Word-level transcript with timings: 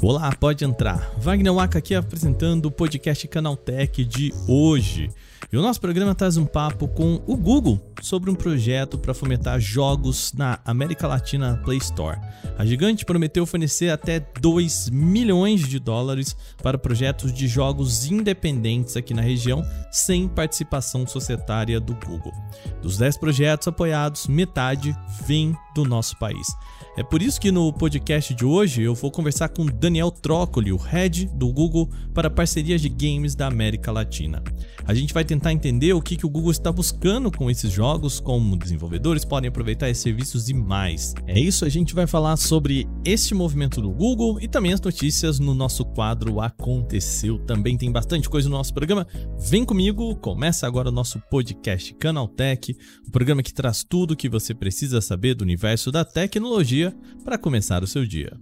Olá, 0.00 0.34
pode 0.40 0.64
entrar. 0.64 1.12
Wagner 1.18 1.52
Waka 1.52 1.78
aqui 1.78 1.94
apresentando 1.94 2.66
o 2.66 2.70
podcast 2.70 3.28
Canaltech 3.28 4.04
de 4.04 4.32
hoje. 4.46 5.10
E 5.50 5.56
o 5.56 5.62
nosso 5.62 5.80
programa 5.80 6.14
traz 6.14 6.36
um 6.36 6.44
papo 6.44 6.86
com 6.86 7.22
o 7.26 7.34
Google 7.34 7.80
sobre 8.02 8.30
um 8.30 8.34
projeto 8.34 8.98
para 8.98 9.14
fomentar 9.14 9.58
jogos 9.58 10.30
na 10.34 10.58
América 10.62 11.08
Latina 11.08 11.58
Play 11.64 11.78
Store. 11.78 12.18
A 12.58 12.66
gigante 12.66 13.02
prometeu 13.02 13.46
fornecer 13.46 13.88
até 13.88 14.20
2 14.40 14.90
milhões 14.90 15.66
de 15.66 15.78
dólares 15.78 16.36
para 16.62 16.76
projetos 16.76 17.32
de 17.32 17.48
jogos 17.48 18.10
independentes 18.10 18.94
aqui 18.94 19.14
na 19.14 19.22
região, 19.22 19.64
sem 19.90 20.28
participação 20.28 21.06
societária 21.06 21.80
do 21.80 21.94
Google. 21.94 22.34
Dos 22.82 22.98
10 22.98 23.16
projetos 23.16 23.68
apoiados, 23.68 24.26
metade 24.26 24.94
vem 25.26 25.56
do 25.74 25.82
nosso 25.82 26.18
país. 26.18 26.46
É 26.94 27.02
por 27.02 27.22
isso 27.22 27.40
que 27.40 27.52
no 27.52 27.72
podcast 27.72 28.34
de 28.34 28.44
hoje 28.44 28.82
eu 28.82 28.94
vou 28.94 29.10
conversar 29.10 29.48
com 29.48 29.64
Daniel 29.64 30.10
Trócoli, 30.10 30.72
o 30.72 30.76
head 30.76 31.26
do 31.32 31.50
Google 31.52 31.88
para 32.12 32.28
parcerias 32.28 32.80
de 32.80 32.88
games 32.88 33.34
da 33.34 33.46
América 33.46 33.92
Latina. 33.92 34.42
A 34.88 34.94
gente 34.94 35.12
vai 35.12 35.22
tentar 35.22 35.52
entender 35.52 35.92
o 35.92 36.00
que, 36.00 36.16
que 36.16 36.24
o 36.24 36.30
Google 36.30 36.50
está 36.50 36.72
buscando 36.72 37.30
com 37.30 37.50
esses 37.50 37.70
jogos, 37.70 38.20
como 38.20 38.56
desenvolvedores 38.56 39.22
podem 39.22 39.48
aproveitar 39.48 39.90
esses 39.90 40.02
serviços 40.02 40.48
e 40.48 40.54
mais. 40.54 41.14
É 41.26 41.38
isso, 41.38 41.66
a 41.66 41.68
gente 41.68 41.94
vai 41.94 42.06
falar 42.06 42.38
sobre 42.38 42.88
este 43.04 43.34
movimento 43.34 43.82
do 43.82 43.90
Google 43.90 44.40
e 44.40 44.48
também 44.48 44.72
as 44.72 44.80
notícias 44.80 45.38
no 45.38 45.54
nosso 45.54 45.84
quadro 45.84 46.40
Aconteceu. 46.40 47.38
Também 47.40 47.76
tem 47.76 47.92
bastante 47.92 48.30
coisa 48.30 48.48
no 48.48 48.56
nosso 48.56 48.72
programa. 48.72 49.06
Vem 49.38 49.62
comigo, 49.62 50.16
começa 50.16 50.66
agora 50.66 50.88
o 50.88 50.92
nosso 50.92 51.20
podcast 51.30 51.92
Canaltech, 51.96 52.74
o 53.06 53.10
programa 53.10 53.42
que 53.42 53.52
traz 53.52 53.84
tudo 53.84 54.12
o 54.12 54.16
que 54.16 54.26
você 54.26 54.54
precisa 54.54 55.02
saber 55.02 55.34
do 55.34 55.42
universo 55.42 55.92
da 55.92 56.02
tecnologia 56.02 56.96
para 57.22 57.36
começar 57.36 57.82
o 57.82 57.86
seu 57.86 58.06
dia. 58.06 58.32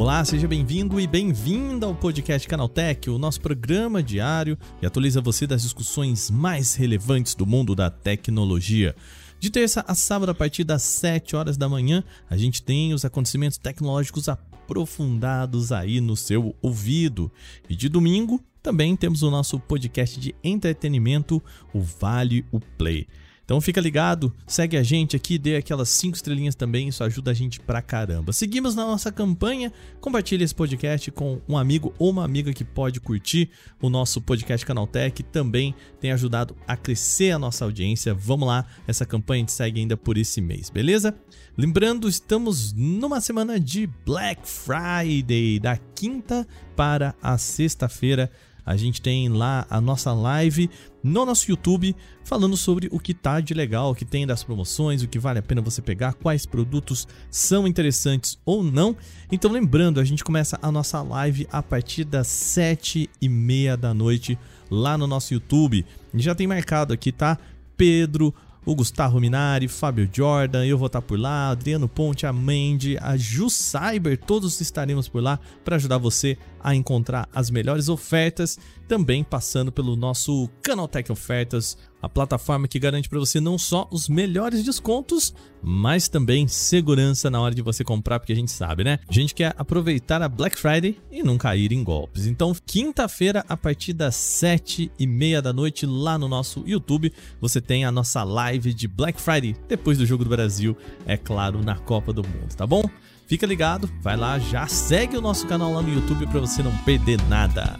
Olá, 0.00 0.24
seja 0.24 0.48
bem-vindo 0.48 0.98
e 0.98 1.06
bem-vinda 1.06 1.84
ao 1.84 1.94
podcast 1.94 2.48
Canaltech, 2.48 3.10
o 3.10 3.18
nosso 3.18 3.38
programa 3.38 4.02
diário 4.02 4.56
que 4.78 4.86
atualiza 4.86 5.20
você 5.20 5.46
das 5.46 5.60
discussões 5.60 6.30
mais 6.30 6.74
relevantes 6.74 7.34
do 7.34 7.44
mundo 7.44 7.74
da 7.74 7.90
tecnologia. 7.90 8.96
De 9.38 9.50
terça 9.50 9.84
a 9.86 9.94
sábado, 9.94 10.30
a 10.30 10.34
partir 10.34 10.64
das 10.64 10.80
7 10.84 11.36
horas 11.36 11.58
da 11.58 11.68
manhã, 11.68 12.02
a 12.30 12.36
gente 12.38 12.62
tem 12.62 12.94
os 12.94 13.04
acontecimentos 13.04 13.58
tecnológicos 13.58 14.26
aprofundados 14.26 15.70
aí 15.70 16.00
no 16.00 16.16
seu 16.16 16.56
ouvido. 16.62 17.30
E 17.68 17.76
de 17.76 17.90
domingo, 17.90 18.42
também 18.62 18.96
temos 18.96 19.22
o 19.22 19.30
nosso 19.30 19.60
podcast 19.60 20.18
de 20.18 20.34
entretenimento, 20.42 21.42
o 21.74 21.80
Vale 21.82 22.42
o 22.50 22.58
Play. 22.58 23.06
Então 23.50 23.60
fica 23.60 23.80
ligado, 23.80 24.32
segue 24.46 24.76
a 24.76 24.82
gente 24.84 25.16
aqui, 25.16 25.36
dê 25.36 25.56
aquelas 25.56 25.88
5 25.88 26.14
estrelinhas 26.14 26.54
também, 26.54 26.86
isso 26.86 27.02
ajuda 27.02 27.32
a 27.32 27.34
gente 27.34 27.58
pra 27.58 27.82
caramba. 27.82 28.32
Seguimos 28.32 28.76
na 28.76 28.86
nossa 28.86 29.10
campanha, 29.10 29.72
compartilhe 30.00 30.44
esse 30.44 30.54
podcast 30.54 31.10
com 31.10 31.40
um 31.48 31.58
amigo 31.58 31.92
ou 31.98 32.10
uma 32.10 32.24
amiga 32.24 32.52
que 32.52 32.62
pode 32.62 33.00
curtir 33.00 33.50
o 33.82 33.90
nosso 33.90 34.20
podcast 34.20 34.64
Canaltech, 34.64 35.24
também 35.24 35.74
tem 35.98 36.12
ajudado 36.12 36.56
a 36.64 36.76
crescer 36.76 37.32
a 37.32 37.40
nossa 37.40 37.64
audiência. 37.64 38.14
Vamos 38.14 38.46
lá, 38.46 38.64
essa 38.86 39.04
campanha 39.04 39.40
a 39.40 39.42
gente 39.42 39.52
segue 39.52 39.80
ainda 39.80 39.96
por 39.96 40.16
esse 40.16 40.40
mês, 40.40 40.70
beleza? 40.70 41.12
Lembrando, 41.58 42.08
estamos 42.08 42.72
numa 42.72 43.20
semana 43.20 43.58
de 43.58 43.88
Black 44.06 44.42
Friday, 44.48 45.58
da 45.58 45.76
quinta 45.76 46.46
para 46.76 47.16
a 47.20 47.36
sexta-feira 47.36 48.30
a 48.70 48.76
gente 48.76 49.02
tem 49.02 49.28
lá 49.28 49.66
a 49.68 49.80
nossa 49.80 50.12
live 50.12 50.70
no 51.02 51.26
nosso 51.26 51.50
YouTube 51.50 51.96
falando 52.22 52.56
sobre 52.56 52.88
o 52.92 53.00
que 53.00 53.12
tá 53.12 53.40
de 53.40 53.52
legal, 53.52 53.90
o 53.90 53.94
que 53.96 54.04
tem 54.04 54.24
das 54.24 54.44
promoções, 54.44 55.02
o 55.02 55.08
que 55.08 55.18
vale 55.18 55.40
a 55.40 55.42
pena 55.42 55.60
você 55.60 55.82
pegar, 55.82 56.14
quais 56.14 56.46
produtos 56.46 57.08
são 57.28 57.66
interessantes 57.66 58.38
ou 58.46 58.62
não. 58.62 58.96
Então 59.32 59.50
lembrando, 59.50 59.98
a 59.98 60.04
gente 60.04 60.22
começa 60.22 60.56
a 60.62 60.70
nossa 60.70 61.02
live 61.02 61.48
a 61.50 61.60
partir 61.60 62.04
das 62.04 62.28
sete 62.28 63.10
e 63.20 63.28
meia 63.28 63.76
da 63.76 63.92
noite 63.92 64.38
lá 64.70 64.96
no 64.96 65.08
nosso 65.08 65.34
YouTube. 65.34 65.84
Já 66.14 66.32
tem 66.32 66.46
marcado 66.46 66.92
aqui, 66.94 67.10
tá? 67.10 67.36
Pedro, 67.76 68.32
o 68.64 68.74
Gustavo 68.74 69.18
Minari, 69.18 69.66
Fábio 69.66 70.08
Jordan, 70.12 70.64
eu 70.64 70.78
vou 70.78 70.86
estar 70.86 71.02
por 71.02 71.18
lá, 71.18 71.50
Adriano 71.50 71.88
Ponte, 71.88 72.26
a 72.26 72.32
Mandy, 72.32 72.96
a 73.00 73.16
Ju 73.16 73.48
Cyber, 73.48 74.18
todos 74.18 74.60
estaremos 74.60 75.08
por 75.08 75.22
lá 75.22 75.40
para 75.64 75.76
ajudar 75.76 75.98
você 75.98 76.36
a 76.62 76.74
encontrar 76.74 77.28
as 77.34 77.50
melhores 77.50 77.88
ofertas, 77.88 78.58
também 78.88 79.22
passando 79.24 79.72
pelo 79.72 79.96
nosso 79.96 80.48
Canaltech 80.62 81.10
Ofertas, 81.10 81.76
a 82.02 82.08
plataforma 82.08 82.66
que 82.66 82.78
garante 82.78 83.08
para 83.08 83.18
você 83.18 83.40
não 83.40 83.58
só 83.58 83.88
os 83.90 84.08
melhores 84.08 84.64
descontos, 84.64 85.34
mas 85.62 86.08
também 86.08 86.48
segurança 86.48 87.30
na 87.30 87.40
hora 87.40 87.54
de 87.54 87.62
você 87.62 87.84
comprar, 87.84 88.18
porque 88.18 88.32
a 88.32 88.36
gente 88.36 88.50
sabe, 88.50 88.82
né? 88.82 88.98
A 89.08 89.12
gente 89.12 89.34
quer 89.34 89.54
aproveitar 89.56 90.22
a 90.22 90.28
Black 90.28 90.58
Friday 90.58 90.98
e 91.10 91.22
não 91.22 91.36
cair 91.36 91.72
em 91.72 91.84
golpes. 91.84 92.26
Então, 92.26 92.54
quinta-feira, 92.66 93.44
a 93.48 93.56
partir 93.56 93.92
das 93.92 94.16
sete 94.16 94.90
e 94.98 95.06
meia 95.06 95.42
da 95.42 95.52
noite, 95.52 95.84
lá 95.84 96.18
no 96.18 96.28
nosso 96.28 96.64
YouTube, 96.66 97.12
você 97.40 97.60
tem 97.60 97.84
a 97.84 97.92
nossa 97.92 98.24
live 98.24 98.72
de 98.72 98.88
Black 98.88 99.20
Friday, 99.20 99.54
depois 99.68 99.98
do 99.98 100.06
Jogo 100.06 100.24
do 100.24 100.30
Brasil, 100.30 100.76
é 101.06 101.16
claro, 101.16 101.62
na 101.62 101.76
Copa 101.78 102.12
do 102.12 102.22
Mundo, 102.22 102.54
tá 102.56 102.66
bom? 102.66 102.82
Fica 103.30 103.46
ligado, 103.46 103.88
vai 104.02 104.16
lá, 104.16 104.40
já 104.40 104.66
segue 104.66 105.16
o 105.16 105.20
nosso 105.20 105.46
canal 105.46 105.72
lá 105.72 105.80
no 105.80 105.88
YouTube 105.88 106.26
para 106.26 106.40
você 106.40 106.64
não 106.64 106.76
perder 106.78 107.16
nada. 107.28 107.78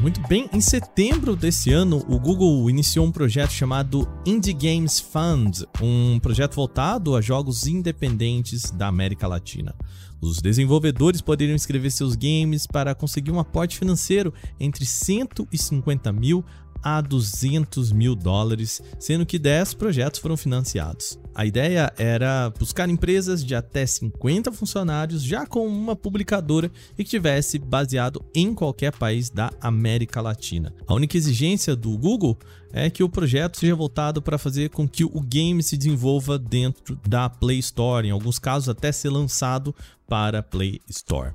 Muito 0.00 0.20
bem, 0.26 0.50
em 0.52 0.60
setembro 0.60 1.36
desse 1.36 1.72
ano, 1.72 2.04
o 2.08 2.18
Google 2.18 2.68
iniciou 2.68 3.06
um 3.06 3.12
projeto 3.12 3.52
chamado 3.52 4.08
Indie 4.26 4.52
Games 4.52 4.98
Fund, 4.98 5.62
um 5.80 6.18
projeto 6.18 6.56
voltado 6.56 7.14
a 7.14 7.20
jogos 7.20 7.68
independentes 7.68 8.72
da 8.72 8.88
América 8.88 9.28
Latina. 9.28 9.72
Os 10.20 10.38
desenvolvedores 10.38 11.20
poderiam 11.20 11.56
escrever 11.56 11.90
seus 11.90 12.16
games 12.16 12.66
para 12.66 12.94
conseguir 12.94 13.30
um 13.30 13.40
aporte 13.40 13.78
financeiro 13.78 14.32
entre 14.58 14.84
150 14.84 16.12
mil 16.12 16.44
a 16.82 17.00
200 17.00 17.90
mil 17.90 18.14
dólares, 18.14 18.80
sendo 18.98 19.26
que 19.26 19.38
10 19.38 19.74
projetos 19.74 20.20
foram 20.20 20.36
financiados. 20.36 21.18
A 21.34 21.44
ideia 21.44 21.92
era 21.98 22.50
buscar 22.58 22.88
empresas 22.88 23.44
de 23.44 23.54
até 23.54 23.84
50 23.84 24.52
funcionários, 24.52 25.22
já 25.22 25.44
com 25.44 25.66
uma 25.66 25.96
publicadora 25.96 26.70
e 26.96 27.04
que 27.04 27.10
tivesse 27.10 27.58
baseado 27.58 28.24
em 28.34 28.54
qualquer 28.54 28.92
país 28.92 29.28
da 29.28 29.50
América 29.60 30.20
Latina. 30.20 30.72
A 30.86 30.94
única 30.94 31.16
exigência 31.16 31.76
do 31.76 31.98
Google 31.98 32.38
é 32.72 32.88
que 32.88 33.02
o 33.02 33.08
projeto 33.08 33.58
seja 33.58 33.74
voltado 33.74 34.22
para 34.22 34.38
fazer 34.38 34.70
com 34.70 34.88
que 34.88 35.04
o 35.04 35.20
game 35.20 35.62
se 35.62 35.76
desenvolva 35.76 36.38
dentro 36.38 36.98
da 37.06 37.28
Play 37.28 37.58
Store, 37.58 38.06
em 38.06 38.10
alguns 38.10 38.38
casos 38.38 38.68
até 38.68 38.92
ser 38.92 39.10
lançado 39.10 39.74
para 40.06 40.42
Play 40.42 40.80
Store. 40.88 41.32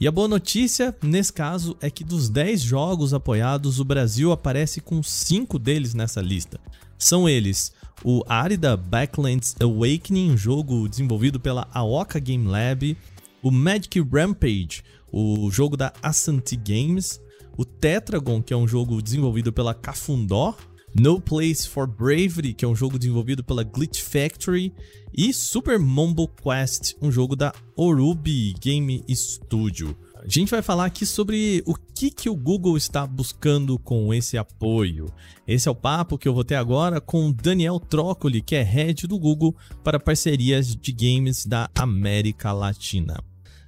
E 0.00 0.08
a 0.08 0.12
boa 0.12 0.28
notícia 0.28 0.94
nesse 1.02 1.32
caso 1.32 1.76
é 1.80 1.90
que 1.90 2.04
dos 2.04 2.28
10 2.28 2.60
jogos 2.60 3.14
apoiados, 3.14 3.80
o 3.80 3.84
Brasil 3.84 4.32
aparece 4.32 4.80
com 4.80 5.02
5 5.02 5.58
deles 5.58 5.94
nessa 5.94 6.20
lista. 6.20 6.58
São 6.98 7.28
eles 7.28 7.72
o 8.02 8.22
Arida 8.26 8.76
Backlands 8.76 9.54
Awakening, 9.60 10.32
um 10.32 10.36
jogo 10.36 10.88
desenvolvido 10.88 11.38
pela 11.38 11.68
Aoka 11.72 12.18
Game 12.18 12.46
Lab, 12.46 12.96
o 13.42 13.50
Magic 13.50 14.00
Rampage, 14.00 14.82
o 15.12 15.50
jogo 15.50 15.76
da 15.76 15.92
Asante 16.02 16.56
Games, 16.56 17.20
o 17.56 17.64
Tetragon, 17.64 18.42
que 18.42 18.52
é 18.52 18.56
um 18.56 18.66
jogo 18.66 19.00
desenvolvido 19.00 19.52
pela 19.52 19.74
Cafundó, 19.74 20.56
No 20.94 21.20
Place 21.20 21.68
for 21.68 21.88
Bravery, 21.88 22.54
que 22.54 22.64
é 22.64 22.68
um 22.68 22.76
jogo 22.76 22.98
desenvolvido 22.98 23.42
pela 23.42 23.64
Glitch 23.64 24.00
Factory, 24.00 24.72
e 25.12 25.34
Super 25.34 25.78
Mumble 25.78 26.28
Quest, 26.28 26.94
um 27.02 27.10
jogo 27.10 27.34
da 27.34 27.52
Orubi 27.76 28.54
Game 28.60 29.04
Studio. 29.10 29.96
A 30.16 30.28
gente 30.28 30.50
vai 30.50 30.62
falar 30.62 30.86
aqui 30.86 31.04
sobre 31.04 31.62
o 31.66 31.74
que, 31.74 32.10
que 32.10 32.30
o 32.30 32.36
Google 32.36 32.76
está 32.76 33.06
buscando 33.06 33.78
com 33.78 34.14
esse 34.14 34.38
apoio. 34.38 35.12
Esse 35.46 35.68
é 35.68 35.70
o 35.70 35.74
papo 35.74 36.16
que 36.16 36.28
eu 36.28 36.32
vou 36.32 36.44
ter 36.44 36.54
agora 36.54 37.00
com 37.00 37.32
Daniel 37.32 37.80
Trócoli, 37.80 38.40
que 38.40 38.54
é 38.54 38.62
head 38.62 39.06
do 39.06 39.18
Google 39.18 39.54
para 39.82 40.00
parcerias 40.00 40.74
de 40.74 40.92
games 40.92 41.44
da 41.44 41.68
América 41.74 42.52
Latina. 42.52 43.22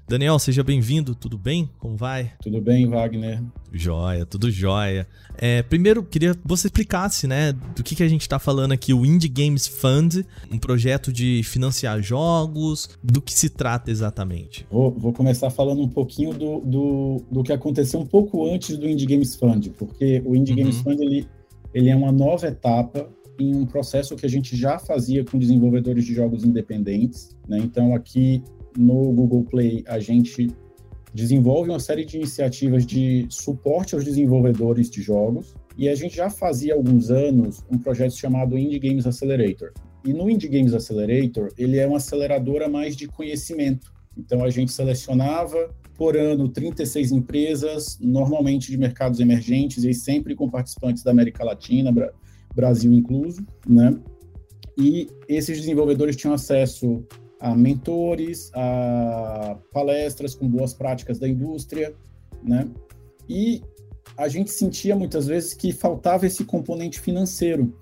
Daniel, 0.09 0.39
seja 0.39 0.63
bem-vindo, 0.63 1.17
tudo 1.17 1.37
bem? 1.37 1.69
Como 1.81 1.97
vai? 1.97 2.31
Tudo 2.41 2.61
bem, 2.61 2.87
Wagner. 2.87 3.43
Joia, 3.73 4.25
tudo 4.25 4.49
joia. 4.53 5.05
É, 5.37 5.65
primeiro, 5.65 6.05
queria 6.05 6.33
que 6.33 6.41
você 6.45 6.69
explicasse, 6.69 7.27
né, 7.27 7.53
do 7.53 7.83
que, 7.83 7.97
que 7.97 8.05
a 8.05 8.09
gente 8.09 8.21
está 8.21 8.39
falando 8.39 8.71
aqui, 8.71 8.95
o 8.95 9.05
Indie 9.05 9.29
Games 9.29 9.67
Fund, 9.67 10.25
um 10.49 10.59
projeto 10.59 11.13
de 11.13 11.43
financiar 11.43 12.01
jogos, 12.01 12.89
do 13.03 13.21
que 13.21 13.35
se 13.35 13.49
trata 13.49 13.91
exatamente? 13.91 14.65
Vou, 14.71 14.93
vou 14.93 15.13
começar 15.13 15.51
falando 15.51 15.83
um 15.83 15.89
pouquinho 15.89 16.33
do, 16.33 16.61
do, 16.61 17.23
do, 17.29 17.43
que 17.43 17.53
aconteceu 17.53 17.99
um 17.99 18.07
pouco 18.07 18.49
antes 18.49 18.79
do 18.79 18.89
Indie 18.89 19.07
Games 19.07 19.35
Fund, 19.35 19.71
porque 19.77 20.23
o 20.25 20.37
Indie 20.37 20.53
uhum. 20.53 20.59
Games 20.59 20.79
Fund, 20.83 21.01
ele, 21.01 21.27
ele 21.75 21.89
é 21.89 21.97
uma 21.97 22.13
nova 22.13 22.47
etapa 22.47 23.09
em 23.41 23.57
um 23.57 23.67
processo 23.67 24.15
que 24.15 24.25
a 24.25 24.31
gente 24.31 24.57
já 24.57 24.79
fazia 24.79 25.25
com 25.25 25.37
desenvolvedores 25.37 26.05
de 26.05 26.15
jogos 26.15 26.45
independentes, 26.45 27.37
né? 27.49 27.59
Então, 27.59 27.93
aqui 27.93 28.43
no 28.77 29.13
Google 29.13 29.45
Play 29.45 29.85
a 29.87 29.99
gente 29.99 30.49
desenvolve 31.15 31.71
uma 31.71 31.81
série 31.81 32.05
de 32.05 32.17
iniciativas 32.17 32.85
de 32.85 33.27
suporte 33.31 33.95
aos 33.95 34.05
desenvolvedores 34.05 34.91
de 34.91 35.01
jogos 35.01 35.55
e 35.77 35.89
a 35.89 35.95
gente 35.95 36.17
já 36.17 36.29
fazia 36.29 36.75
há 36.75 36.77
alguns 36.77 37.11
anos 37.11 37.65
um 37.71 37.79
projeto 37.79 38.15
chamado 38.15 38.59
Indie 38.59 38.79
Games 38.79 39.07
Accelerator. 39.07 39.73
E 40.05 40.13
no 40.13 40.31
Indie 40.31 40.49
Games 40.49 40.73
Accelerator, 40.73 41.49
ele 41.59 41.79
é 41.79 41.87
uma 41.87 41.97
aceleradora 41.97 42.69
mais 42.69 42.97
de 42.97 43.07
conhecimento. 43.07 43.93
Então 44.17 44.45
a 44.45 44.51
gente 44.51 44.73
selecionava 44.73 45.75
por 45.97 46.17
ano 46.17 46.49
36 46.49 47.13
empresas, 47.13 47.99
normalmente 48.01 48.71
de 48.71 48.77
mercados 48.77 49.21
emergentes 49.21 49.85
e 49.85 49.93
sempre 49.93 50.35
com 50.35 50.49
participantes 50.49 51.03
da 51.03 51.11
América 51.11 51.45
Latina, 51.45 51.93
Brasil 52.55 52.93
incluso, 52.93 53.45
né? 53.67 53.99
E 54.79 55.09
esses 55.29 55.59
desenvolvedores 55.59 56.17
tinham 56.17 56.35
acesso 56.35 57.05
a 57.41 57.55
mentores, 57.55 58.51
a 58.55 59.59
palestras 59.73 60.35
com 60.35 60.49
boas 60.49 60.73
práticas 60.73 61.19
da 61.19 61.29
indústria, 61.29 61.95
né? 62.43 62.69
E 63.29 63.63
a 64.17 64.29
gente 64.29 64.51
sentia 64.51 64.97
muitas 64.97 65.27
vezes 65.27 65.53
que 65.53 65.73
faltava 65.73 66.27
esse 66.27 66.45
componente 66.45 67.01
financeiro. 67.01 67.77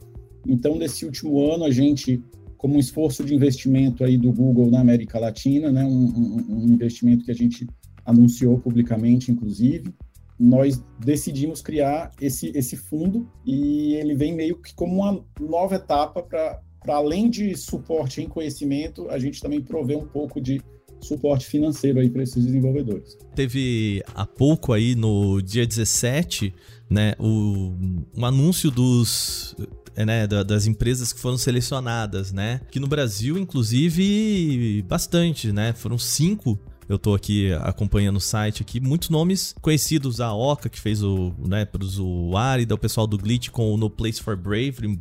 Então, 0.46 0.76
nesse 0.76 1.04
último 1.04 1.40
ano, 1.52 1.64
a 1.64 1.70
gente, 1.70 2.22
como 2.56 2.74
um 2.74 2.78
esforço 2.78 3.24
de 3.24 3.34
investimento 3.34 4.04
aí 4.04 4.18
do 4.18 4.32
Google 4.32 4.70
na 4.70 4.80
América 4.80 5.18
Latina, 5.18 5.70
né, 5.70 5.84
um, 5.84 5.88
um, 5.88 6.44
um 6.48 6.64
investimento 6.64 7.24
que 7.24 7.30
a 7.30 7.34
gente 7.34 7.66
anunciou 8.04 8.58
publicamente, 8.58 9.30
inclusive, 9.30 9.94
nós 10.38 10.82
decidimos 10.98 11.62
criar 11.62 12.10
esse, 12.20 12.50
esse 12.54 12.76
fundo 12.76 13.28
e 13.46 13.94
ele 13.94 14.14
vem 14.14 14.34
meio 14.34 14.60
que 14.60 14.74
como 14.74 14.94
uma 14.94 15.24
nova 15.40 15.76
etapa 15.76 16.22
para 16.22 16.60
para 16.84 16.96
além 16.96 17.30
de 17.30 17.56
suporte 17.56 18.20
em 18.20 18.28
conhecimento, 18.28 19.08
a 19.08 19.18
gente 19.18 19.40
também 19.40 19.60
provê 19.60 19.96
um 19.96 20.06
pouco 20.06 20.40
de 20.40 20.60
suporte 21.00 21.46
financeiro 21.46 21.98
aí 21.98 22.08
para 22.08 22.22
esses 22.22 22.44
desenvolvedores. 22.44 23.16
Teve 23.34 24.02
há 24.14 24.26
pouco 24.26 24.72
aí 24.72 24.94
no 24.94 25.40
dia 25.40 25.66
17, 25.66 26.54
né, 26.88 27.14
o, 27.18 27.74
um 28.16 28.24
anúncio 28.24 28.70
dos 28.70 29.56
é, 29.96 30.04
né, 30.04 30.26
das 30.26 30.66
empresas 30.66 31.12
que 31.12 31.20
foram 31.20 31.38
selecionadas, 31.38 32.32
né? 32.32 32.60
Que 32.70 32.80
no 32.80 32.88
Brasil, 32.88 33.38
inclusive, 33.38 34.82
bastante, 34.82 35.52
né? 35.52 35.72
Foram 35.72 35.96
cinco 35.98 36.58
eu 36.88 36.98
tô 36.98 37.14
aqui 37.14 37.52
acompanhando 37.62 38.16
o 38.16 38.20
site 38.20 38.62
aqui, 38.62 38.78
muitos 38.78 39.08
nomes 39.08 39.54
conhecidos, 39.60 40.20
a 40.20 40.34
Oca, 40.34 40.68
que 40.68 40.78
fez 40.78 41.02
o, 41.02 41.32
né, 41.38 41.64
para 41.64 41.82
o 41.82 41.84
usuário, 41.86 42.66
o 42.70 42.78
pessoal 42.78 43.06
do 43.06 43.16
Glitch 43.16 43.48
com 43.48 43.72
o 43.72 43.76
No 43.76 43.88
Place 43.88 44.22
for 44.22 44.36
Bravery, 44.36 45.00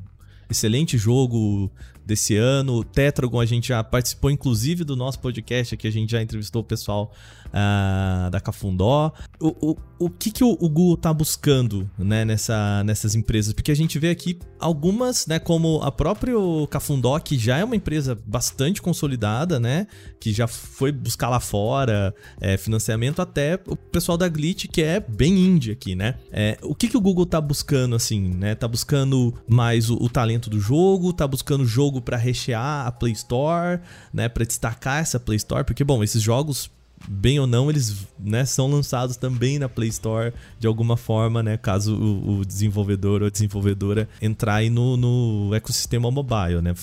excelente 0.50 0.98
jogo 0.98 1.72
desse 2.06 2.36
ano. 2.36 2.84
Tetragon 2.84 3.40
a 3.40 3.45
gente 3.45 3.68
já 3.69 3.84
participou, 3.84 4.30
inclusive, 4.30 4.84
do 4.84 4.95
nosso 4.95 5.19
podcast 5.19 5.74
aqui, 5.74 5.88
a 5.88 5.92
gente 5.92 6.12
já 6.12 6.22
entrevistou 6.22 6.62
o 6.62 6.66
pessoal 6.66 7.13
uh, 7.53 8.29
da 8.29 8.41
Cafundó. 8.41 9.13
O, 9.39 9.71
o, 9.71 9.77
o 10.00 10.09
que, 10.09 10.31
que 10.31 10.44
o, 10.44 10.51
o, 10.51 10.69
Google 10.69 10.97
tá 10.97 11.13
buscando 11.13 11.89
né, 11.97 12.25
nessa, 12.25 12.83
nessas 12.83 13.15
empresas? 13.15 13.53
Porque 13.53 13.71
a 13.71 13.75
gente 13.75 14.00
vê 14.00 14.09
aqui 14.09 14.39
algumas, 14.59 15.27
né, 15.27 15.39
como 15.39 15.81
a 15.81 15.91
própria 15.91 16.33
Cafundó, 16.69 17.17
que 17.19 17.38
já 17.38 17.57
é 17.57 17.63
uma 17.63 17.75
empresa 17.75 18.17
bastante 18.25 18.81
consolidada, 18.81 19.59
né, 19.59 19.88
que 20.19 20.33
já 20.33 20.47
foi 20.47 20.91
buscar 20.91 21.29
lá 21.29 21.39
fora 21.39 22.13
é, 22.41 22.57
financiamento, 22.57 23.21
até 23.21 23.59
o 23.67 23.75
pessoal 23.75 24.17
da 24.17 24.27
Glitch, 24.27 24.65
que 24.67 24.81
é 24.81 25.00
bem 25.00 25.38
indie 25.38 25.71
aqui, 25.71 25.95
né? 25.95 26.15
É, 26.31 26.57
o 26.61 26.73
que, 26.73 26.88
que 26.88 26.97
o 26.97 27.01
Google 27.01 27.25
tá 27.25 27.39
buscando, 27.39 27.95
assim, 27.95 28.33
né? 28.33 28.55
Tá 28.55 28.67
buscando 28.67 29.33
mais 29.47 29.89
o, 29.89 29.95
o 29.95 30.09
talento 30.09 30.50
do 30.50 30.59
jogo, 30.59 31.13
tá 31.13 31.27
buscando 31.27 31.65
jogo 31.65 32.01
para 32.01 32.17
rechear 32.17 32.88
a 32.88 32.91
Play 32.91 33.13
Store, 33.13 33.79
né, 34.13 34.29
para 34.29 34.45
destacar 34.45 35.01
essa 35.01 35.19
Play 35.19 35.38
Store, 35.38 35.63
porque 35.63 35.83
bom, 35.83 36.03
esses 36.03 36.21
jogos 36.21 36.71
bem 37.07 37.39
ou 37.39 37.47
não, 37.47 37.69
eles 37.69 38.07
né, 38.19 38.45
são 38.45 38.67
lançados 38.69 39.17
também 39.17 39.59
na 39.59 39.67
Play 39.67 39.89
Store 39.89 40.33
de 40.59 40.67
alguma 40.67 40.97
forma, 40.97 41.44
né? 41.44 41.57
Caso 41.57 41.95
o, 41.95 42.39
o 42.39 42.45
desenvolvedor 42.45 43.21
ou 43.21 43.29
desenvolvedora 43.29 44.07
entrar 44.21 44.55
aí 44.55 44.69
no, 44.69 44.97
no 44.97 45.53
ecossistema 45.53 46.09
mobile, 46.09 46.61
né? 46.61 46.73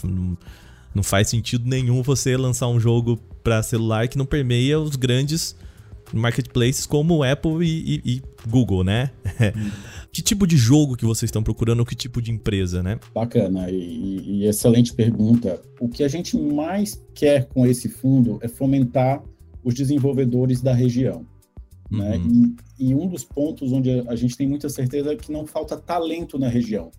Não, 0.94 1.02
faz 1.02 1.28
sentido 1.28 1.68
nenhum 1.68 2.02
você 2.02 2.36
lançar 2.36 2.68
um 2.68 2.80
jogo 2.80 3.16
para 3.42 3.62
celular 3.62 4.08
que 4.08 4.18
não 4.18 4.26
permeia 4.26 4.78
os 4.78 4.96
grandes 4.96 5.56
marketplaces 6.12 6.86
como 6.86 7.22
Apple 7.22 7.64
e, 7.64 8.02
e, 8.04 8.14
e 8.16 8.22
Google, 8.48 8.84
né? 8.84 9.10
Que 10.12 10.20
tipo 10.20 10.44
de 10.44 10.56
jogo 10.56 10.96
que 10.96 11.04
vocês 11.04 11.28
estão 11.28 11.40
procurando, 11.40 11.86
que 11.86 11.94
tipo 11.94 12.20
de 12.20 12.32
empresa, 12.32 12.82
né? 12.82 12.98
Bacana 13.14 13.70
e, 13.70 14.40
e 14.40 14.44
excelente 14.44 14.92
pergunta. 14.92 15.62
O 15.78 15.88
que 15.88 16.02
a 16.02 16.08
gente 16.08 16.36
mais 16.36 17.00
quer 17.14 17.46
com 17.46 17.64
esse 17.64 17.88
fundo 17.88 18.40
é 18.42 18.48
fomentar 18.48 19.22
os 19.62 19.74
desenvolvedores 19.74 20.60
da 20.60 20.72
região. 20.72 21.26
Né? 21.90 22.16
Uhum. 22.16 22.28
Né? 22.28 22.54
E, 22.78 22.90
e, 22.90 22.94
um 22.94 23.08
dos 23.08 23.24
pontos 23.24 23.72
onde 23.72 23.90
a 24.08 24.14
gente 24.14 24.36
tem 24.36 24.48
muita 24.48 24.68
certeza 24.68 25.12
é 25.12 25.16
que 25.16 25.32
não 25.32 25.46
falta 25.46 25.76
talento 25.76 26.38
na 26.38 26.48
região. 26.48 26.90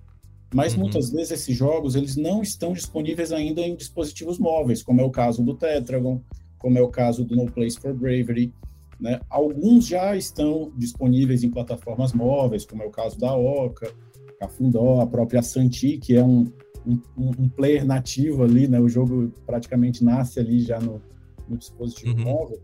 Mas 0.53 0.73
uhum. 0.73 0.81
muitas 0.81 1.09
vezes 1.09 1.31
esses 1.31 1.55
jogos 1.55 1.95
eles 1.95 2.17
não 2.17 2.41
estão 2.41 2.73
disponíveis 2.73 3.31
ainda 3.31 3.61
em 3.61 3.75
dispositivos 3.75 4.37
móveis, 4.37 4.83
como 4.83 4.99
é 4.99 5.03
o 5.03 5.09
caso 5.09 5.41
do 5.41 5.55
Tetragon, 5.55 6.21
como 6.57 6.77
é 6.77 6.81
o 6.81 6.89
caso 6.89 7.23
do 7.23 7.35
No 7.35 7.49
Place 7.49 7.79
for 7.79 7.93
Bravery. 7.93 8.53
Né? 8.99 9.19
Alguns 9.29 9.87
já 9.87 10.15
estão 10.15 10.71
disponíveis 10.77 11.43
em 11.43 11.49
plataformas 11.49 12.13
móveis, 12.13 12.65
como 12.65 12.83
é 12.83 12.85
o 12.85 12.91
caso 12.91 13.17
da 13.17 13.33
Oca, 13.33 13.91
Cafundó, 14.39 14.99
a 14.99 15.07
própria 15.07 15.41
Santi, 15.41 15.97
que 15.97 16.15
é 16.15 16.23
um, 16.23 16.51
um, 16.85 16.99
um 17.17 17.49
player 17.49 17.85
nativo 17.85 18.43
ali, 18.43 18.67
né? 18.67 18.79
o 18.79 18.89
jogo 18.89 19.31
praticamente 19.45 20.03
nasce 20.03 20.39
ali 20.39 20.59
já 20.59 20.79
no, 20.79 21.01
no 21.51 21.57
dispositivo 21.57 22.17
uhum. 22.17 22.23
móvel, 22.23 22.61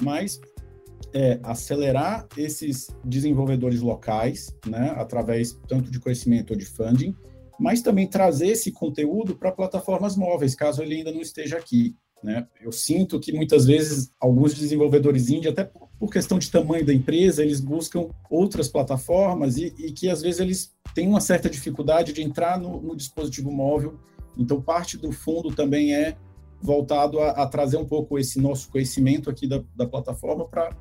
mas 0.00 0.40
é, 1.12 1.38
acelerar 1.42 2.26
esses 2.36 2.88
desenvolvedores 3.04 3.80
locais, 3.80 4.54
né, 4.66 4.94
através 4.96 5.58
tanto 5.66 5.90
de 5.90 5.98
conhecimento 5.98 6.52
ou 6.52 6.56
de 6.56 6.64
funding, 6.64 7.14
mas 7.58 7.82
também 7.82 8.06
trazer 8.06 8.48
esse 8.48 8.70
conteúdo 8.70 9.34
para 9.34 9.50
plataformas 9.50 10.16
móveis, 10.16 10.54
caso 10.54 10.82
ele 10.82 10.96
ainda 10.96 11.12
não 11.12 11.20
esteja 11.20 11.56
aqui. 11.56 11.96
Né? 12.22 12.46
Eu 12.60 12.72
sinto 12.72 13.18
que 13.20 13.32
muitas 13.32 13.64
vezes 13.64 14.12
alguns 14.20 14.54
desenvolvedores 14.54 15.28
indie, 15.28 15.48
até 15.48 15.64
por 15.98 16.10
questão 16.10 16.38
de 16.38 16.50
tamanho 16.50 16.84
da 16.84 16.92
empresa, 16.92 17.42
eles 17.42 17.60
buscam 17.60 18.08
outras 18.28 18.68
plataformas 18.68 19.56
e, 19.56 19.72
e 19.78 19.92
que 19.92 20.08
às 20.08 20.22
vezes 20.22 20.40
eles 20.40 20.74
têm 20.94 21.08
uma 21.08 21.20
certa 21.20 21.48
dificuldade 21.48 22.12
de 22.12 22.22
entrar 22.22 22.58
no, 22.58 22.80
no 22.80 22.96
dispositivo 22.96 23.50
móvel. 23.50 23.98
Então, 24.36 24.60
parte 24.60 24.96
do 24.96 25.10
fundo 25.12 25.54
também 25.54 25.94
é 25.94 26.16
voltado 26.60 27.20
a, 27.20 27.30
a, 27.30 27.46
trazer 27.46 27.76
um 27.76 27.86
pouco 27.86 28.18
esse 28.18 28.40
nosso 28.40 28.68
conhecimento 28.70 29.30
aqui 29.30 29.46
da, 29.46 29.62
da 29.76 29.86
plataforma 29.86 30.46
para 30.46 30.76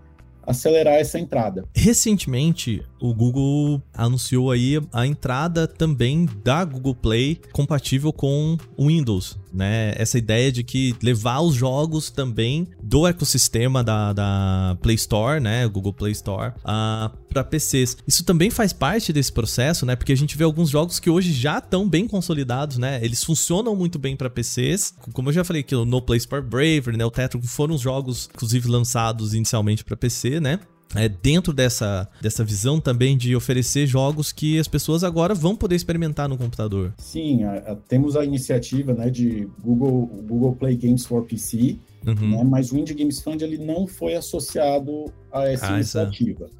acelerar 0.48 0.96
essa 0.96 1.20
entrada. 1.20 1.66
Recentemente, 1.76 2.82
o 3.00 3.14
Google 3.14 3.82
anunciou 3.94 4.50
aí 4.50 4.82
a 4.94 5.06
entrada 5.06 5.68
também 5.68 6.28
da 6.44 6.64
Google 6.64 6.96
Play 6.96 7.40
compatível 7.52 8.14
com 8.14 8.58
o 8.78 8.88
Windows, 8.88 9.38
né? 9.54 9.94
Essa 9.98 10.18
ideia 10.18 10.52
de 10.52 10.64
que 10.64 10.96
levar 11.04 11.42
os 11.42 11.54
jogos 11.54 12.10
também 12.10 12.68
do 12.82 13.06
ecossistema 13.06 13.84
da, 13.84 14.14
da 14.14 14.78
Play 14.82 14.96
Store, 14.96 15.40
né? 15.40 15.68
Google 15.68 15.94
Play 15.94 16.14
Store, 16.14 16.54
uh, 16.60 17.16
para 17.28 17.44
PCs. 17.44 17.98
Isso 18.08 18.24
também 18.24 18.50
faz 18.50 18.72
parte 18.74 19.12
desse 19.12 19.32
processo, 19.32 19.86
né? 19.86 19.96
Porque 19.96 20.14
a 20.14 20.18
gente 20.18 20.38
vê 20.38 20.44
alguns 20.44 20.70
jogos 20.70 21.00
que 21.00 21.10
hoje 21.10 21.34
já 21.34 21.58
estão 21.58 21.88
bem 21.88 22.08
consolidados, 22.08 22.78
né? 22.78 23.00
Eles 23.04 23.24
funcionam 23.24 23.76
muito 23.76 24.00
bem 24.00 24.16
para 24.16 24.30
PCs. 24.30 24.94
Como 25.14 25.30
eu 25.30 25.34
já 25.34 25.44
falei 25.44 25.64
que 25.64 25.76
o 25.76 25.86
No 25.86 26.02
Place 26.02 26.28
for 26.28 26.42
Bravery, 26.42 26.98
né? 26.98 27.06
O 27.06 27.12
Tetro 27.12 27.42
foram 27.44 27.78
jogos, 27.78 28.30
inclusive, 28.34 28.70
lançados 28.70 29.34
inicialmente 29.34 29.84
para 29.84 29.96
Né? 30.40 30.60
é, 30.96 31.10
dentro 31.10 31.54
dessa, 31.54 32.08
dessa 32.22 32.44
visão 32.44 32.80
também 32.80 33.18
de 33.18 33.36
oferecer 33.36 33.86
jogos 33.86 34.32
que 34.32 34.60
as 34.60 34.68
pessoas 34.68 35.04
agora 35.04 35.34
vão 35.34 35.56
poder 35.56 35.76
experimentar 35.76 36.30
no 36.30 36.38
computador. 36.38 36.94
Sim, 36.98 37.44
a, 37.44 37.58
a, 37.58 37.76
temos 37.76 38.16
a 38.16 38.24
iniciativa 38.24 38.94
né, 38.94 39.10
de 39.10 39.48
Google, 39.60 40.06
Google 40.28 40.56
Play 40.56 40.76
Games 40.78 41.06
for 41.06 41.26
PC, 41.26 41.78
uhum. 42.06 42.32
né, 42.32 42.44
mas 42.44 42.72
o 42.72 42.78
Indie 42.78 42.94
Games 42.94 43.22
Fund 43.22 43.42
ele 43.42 43.58
não 43.58 43.88
foi 43.88 44.16
associado 44.16 45.06
a 45.32 45.48
essa 45.48 45.74
ah, 45.74 45.76
iniciativa. 45.76 46.46
Essa... 46.46 46.54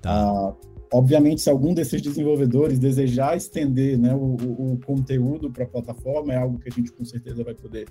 Tá. 0.00 0.10
Ah, 0.10 0.54
obviamente, 0.92 1.40
se 1.40 1.50
algum 1.50 1.74
desses 1.74 2.00
desenvolvedores 2.00 2.78
desejar 2.78 3.36
estender 3.36 3.98
né, 3.98 4.14
o, 4.14 4.36
o, 4.36 4.72
o 4.74 4.80
conteúdo 4.84 5.50
para 5.50 5.64
a 5.64 5.68
plataforma, 5.68 6.32
é 6.32 6.36
algo 6.36 6.58
que 6.58 6.68
a 6.68 6.72
gente 6.72 6.92
com 6.92 7.04
certeza 7.04 7.42
vai 7.42 7.54
poder 7.54 7.86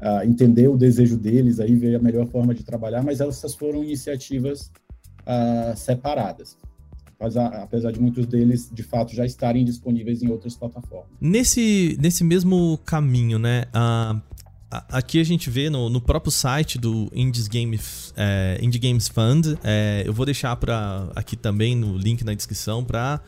uh, 0.00 0.24
entender 0.24 0.68
o 0.68 0.76
desejo 0.76 1.16
deles, 1.16 1.60
aí 1.60 1.74
ver 1.76 1.96
a 1.96 1.98
melhor 1.98 2.26
forma 2.26 2.54
de 2.54 2.64
trabalhar, 2.64 3.02
mas 3.02 3.20
essas 3.20 3.54
foram 3.54 3.84
iniciativas 3.84 4.70
uh, 5.20 5.76
separadas. 5.76 6.56
Apesar 7.62 7.92
de 7.92 8.00
muitos 8.00 8.24
deles, 8.24 8.70
de 8.72 8.82
fato, 8.82 9.14
já 9.14 9.26
estarem 9.26 9.62
disponíveis 9.62 10.22
em 10.22 10.30
outras 10.30 10.56
plataformas. 10.56 11.10
Nesse, 11.20 11.98
nesse 12.00 12.24
mesmo 12.24 12.78
caminho, 12.78 13.38
né? 13.38 13.64
Uh, 13.74 14.22
aqui 14.70 15.20
a 15.20 15.24
gente 15.24 15.50
vê 15.50 15.68
no, 15.68 15.90
no 15.90 16.00
próprio 16.00 16.30
site 16.30 16.78
do 16.78 17.10
Indies 17.14 17.46
Game, 17.46 17.78
é, 18.16 18.58
Indie 18.62 18.78
Games 18.78 19.08
Fund. 19.08 19.58
É, 19.62 20.02
eu 20.06 20.14
vou 20.14 20.24
deixar 20.24 20.56
para 20.56 21.10
aqui 21.14 21.36
também 21.36 21.76
no 21.76 21.96
link 21.98 22.24
na 22.24 22.32
descrição 22.32 22.82
para 22.82 23.20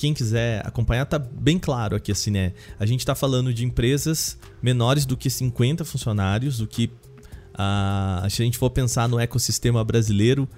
quem 0.00 0.14
quiser 0.14 0.66
acompanhar, 0.66 1.04
tá 1.04 1.18
bem 1.18 1.58
claro 1.58 1.94
aqui 1.94 2.10
assim, 2.10 2.30
né? 2.30 2.54
A 2.78 2.86
gente 2.86 3.04
tá 3.04 3.14
falando 3.14 3.52
de 3.52 3.66
empresas 3.66 4.38
menores 4.62 5.04
do 5.04 5.14
que 5.14 5.28
50 5.28 5.84
funcionários, 5.84 6.56
do 6.56 6.66
que 6.66 6.90
Uh, 7.50 8.30
se 8.30 8.40
a 8.40 8.44
gente 8.44 8.56
for 8.56 8.70
pensar 8.70 9.06
no 9.06 9.20
ecossistema 9.20 9.84
brasileiro, 9.84 10.48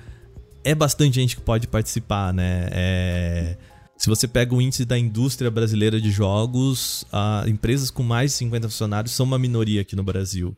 é 0.62 0.72
bastante 0.72 1.16
gente 1.16 1.34
que 1.34 1.42
pode 1.42 1.66
participar, 1.66 2.32
né? 2.32 2.68
É, 2.70 3.56
se 3.96 4.08
você 4.08 4.28
pega 4.28 4.54
o 4.54 4.62
índice 4.62 4.84
da 4.84 4.96
indústria 4.96 5.50
brasileira 5.50 6.00
de 6.00 6.12
jogos, 6.12 7.02
uh, 7.04 7.48
empresas 7.48 7.90
com 7.90 8.04
mais 8.04 8.30
de 8.30 8.36
50 8.36 8.68
funcionários 8.68 9.14
são 9.14 9.26
uma 9.26 9.38
minoria 9.38 9.80
aqui 9.80 9.96
no 9.96 10.04
Brasil, 10.04 10.56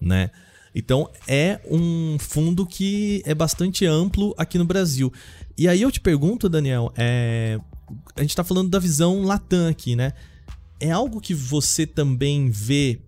né? 0.00 0.30
Então 0.74 1.10
é 1.28 1.60
um 1.70 2.16
fundo 2.18 2.64
que 2.64 3.22
é 3.26 3.34
bastante 3.34 3.84
amplo 3.84 4.34
aqui 4.38 4.56
no 4.56 4.64
Brasil. 4.64 5.12
E 5.58 5.68
aí 5.68 5.82
eu 5.82 5.92
te 5.92 6.00
pergunto, 6.00 6.48
Daniel, 6.48 6.90
é, 6.96 7.60
a 8.16 8.20
gente 8.20 8.30
está 8.30 8.44
falando 8.44 8.70
da 8.70 8.78
visão 8.78 9.22
Latam 9.22 9.68
aqui, 9.68 9.96
né? 9.96 10.12
É 10.80 10.90
algo 10.90 11.20
que 11.20 11.34
você 11.34 11.86
também 11.86 12.50
vê 12.50 13.00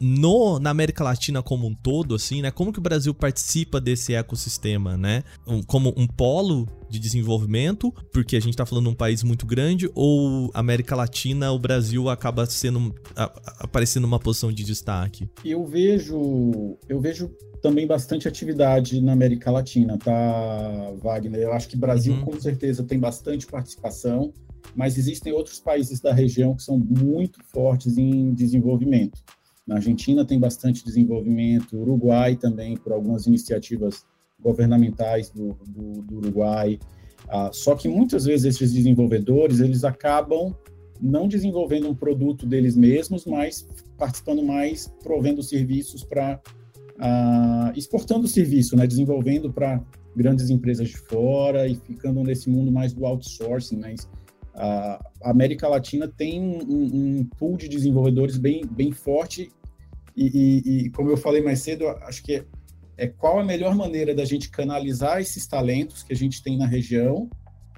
no, 0.00 0.58
na 0.58 0.70
América 0.70 1.02
Latina 1.04 1.42
como 1.42 1.66
um 1.66 1.74
todo, 1.74 2.14
assim, 2.14 2.42
né? 2.42 2.50
Como 2.50 2.72
que 2.72 2.78
o 2.78 2.82
Brasil 2.82 3.14
participa 3.14 3.80
desse 3.80 4.14
ecossistema, 4.14 4.96
né? 4.96 5.22
Um, 5.46 5.62
como 5.62 5.92
um 5.96 6.06
polo 6.06 6.66
de 6.88 6.98
desenvolvimento, 6.98 7.92
porque 8.12 8.36
a 8.36 8.40
gente 8.40 8.54
está 8.54 8.64
falando 8.64 8.84
de 8.84 8.90
um 8.90 8.94
país 8.94 9.22
muito 9.22 9.46
grande, 9.46 9.90
ou 9.94 10.50
América 10.54 10.96
Latina, 10.96 11.52
o 11.52 11.58
Brasil 11.58 12.08
acaba 12.08 12.46
sendo 12.46 12.94
aparecendo 13.58 14.04
uma 14.04 14.18
posição 14.18 14.52
de 14.52 14.64
destaque? 14.64 15.28
Eu 15.44 15.66
vejo, 15.66 16.78
eu 16.88 17.00
vejo 17.00 17.30
também 17.60 17.86
bastante 17.86 18.28
atividade 18.28 19.00
na 19.00 19.12
América 19.12 19.50
Latina, 19.50 19.98
tá, 19.98 20.92
Wagner? 21.02 21.40
Eu 21.40 21.52
acho 21.52 21.68
que 21.68 21.76
o 21.76 21.78
Brasil 21.78 22.14
uhum. 22.14 22.22
com 22.22 22.40
certeza 22.40 22.84
tem 22.84 22.98
bastante 22.98 23.46
participação, 23.46 24.32
mas 24.74 24.96
existem 24.96 25.32
outros 25.32 25.60
países 25.60 26.00
da 26.00 26.12
região 26.12 26.54
que 26.54 26.62
são 26.62 26.78
muito 26.78 27.40
fortes 27.44 27.98
em 27.98 28.32
desenvolvimento. 28.32 29.20
Na 29.68 29.74
Argentina 29.74 30.24
tem 30.24 30.40
bastante 30.40 30.82
desenvolvimento, 30.82 31.76
Uruguai 31.76 32.36
também, 32.36 32.74
por 32.74 32.90
algumas 32.90 33.26
iniciativas 33.26 34.06
governamentais 34.40 35.28
do, 35.28 35.58
do, 35.66 36.00
do 36.00 36.16
Uruguai. 36.16 36.78
Ah, 37.28 37.50
só 37.52 37.74
que 37.74 37.86
muitas 37.86 38.24
vezes 38.24 38.56
esses 38.56 38.72
desenvolvedores 38.72 39.60
eles 39.60 39.84
acabam 39.84 40.56
não 40.98 41.28
desenvolvendo 41.28 41.86
um 41.86 41.94
produto 41.94 42.46
deles 42.46 42.74
mesmos, 42.74 43.26
mas 43.26 43.68
participando 43.98 44.42
mais, 44.42 44.90
provendo 45.02 45.42
serviços 45.42 46.02
para 46.02 46.40
ah, 46.98 47.70
exportando 47.76 48.24
o 48.24 48.28
serviço, 48.28 48.74
né, 48.74 48.86
desenvolvendo 48.86 49.52
para 49.52 49.84
grandes 50.16 50.48
empresas 50.48 50.88
de 50.88 50.96
fora 50.96 51.68
e 51.68 51.74
ficando 51.74 52.24
nesse 52.24 52.48
mundo 52.48 52.72
mais 52.72 52.94
do 52.94 53.04
outsourcing, 53.04 53.76
mas 53.76 54.08
a 54.58 55.00
América 55.22 55.68
Latina 55.68 56.08
tem 56.08 56.40
um, 56.40 56.58
um 56.68 57.24
pool 57.38 57.56
de 57.56 57.68
desenvolvedores 57.68 58.36
bem, 58.36 58.66
bem 58.66 58.90
forte 58.90 59.52
e, 60.18 60.62
e, 60.64 60.86
e, 60.86 60.90
como 60.90 61.10
eu 61.10 61.16
falei 61.16 61.40
mais 61.40 61.60
cedo, 61.60 61.86
acho 61.86 62.22
que 62.24 62.34
é, 62.34 62.44
é, 62.96 63.06
qual 63.06 63.38
a 63.38 63.44
melhor 63.44 63.74
maneira 63.76 64.12
da 64.12 64.24
gente 64.24 64.50
canalizar 64.50 65.20
esses 65.20 65.46
talentos 65.46 66.02
que 66.02 66.12
a 66.12 66.16
gente 66.16 66.42
tem 66.42 66.58
na 66.58 66.66
região 66.66 67.30